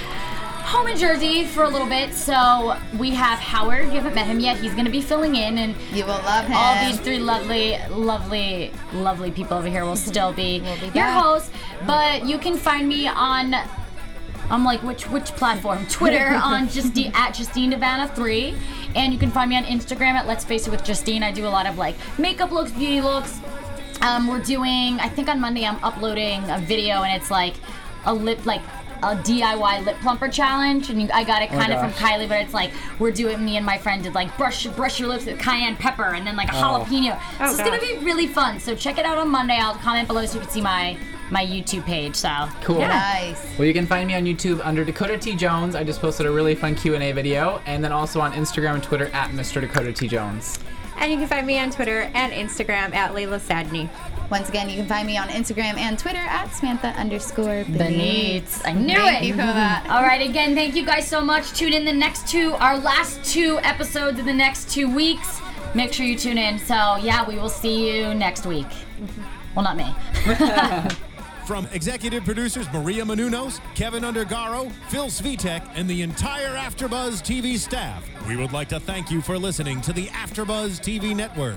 [0.64, 2.14] home in Jersey for a little bit.
[2.14, 3.84] So we have Howard.
[3.86, 4.56] You haven't met him yet.
[4.56, 6.54] He's going to be filling in, and You will love him.
[6.56, 11.50] all these three lovely, lovely, lovely people over here will still be, be your hosts.
[11.86, 13.54] But you can find me on.
[14.50, 15.86] I'm like which which platform?
[15.90, 18.54] Twitter on Justine at Justine Devana three,
[18.94, 21.22] and you can find me on Instagram at Let's Face It with Justine.
[21.22, 23.40] I do a lot of like makeup looks, beauty looks.
[24.02, 25.00] Um, we're doing.
[25.00, 27.54] I think on Monday I'm uploading a video, and it's like
[28.04, 28.60] a lip like
[29.12, 31.92] a DIY lip plumper challenge, and you, I got it oh kind of from.
[31.92, 33.44] Kylie, but it's like we're doing.
[33.44, 36.36] Me and my friend did like brush brush your lips with cayenne pepper, and then
[36.36, 36.84] like a oh.
[36.86, 37.20] jalapeno.
[37.40, 38.58] Oh, so it's gonna be really fun.
[38.58, 39.58] So check it out on Monday.
[39.58, 40.96] I'll comment below so you can see my
[41.30, 42.16] my YouTube page.
[42.16, 42.80] So Cool.
[42.80, 43.58] Nice.
[43.58, 45.74] Well, you can find me on YouTube under Dakota T Jones.
[45.74, 48.74] I just posted a really fun Q and A video, and then also on Instagram
[48.74, 49.60] and Twitter at Mr.
[49.60, 50.58] Dakota T Jones.
[50.98, 53.90] And you can find me on Twitter and Instagram at Layla Sadney.
[54.30, 58.62] Once again, you can find me on Instagram and Twitter at Samantha underscore Benitez.
[58.64, 59.26] I knew Thank it.
[59.26, 59.86] you for that.
[59.90, 61.52] All right, again, thank you guys so much.
[61.52, 65.40] Tune in the next two, our last two episodes in the next two weeks.
[65.74, 66.58] Make sure you tune in.
[66.58, 68.66] So, yeah, we will see you next week.
[69.54, 69.94] Well, not me.
[71.46, 78.08] From executive producers Maria Menounos, Kevin Undergaro, Phil Svitek, and the entire AfterBuzz TV staff,
[78.26, 81.56] we would like to thank you for listening to the AfterBuzz TV network.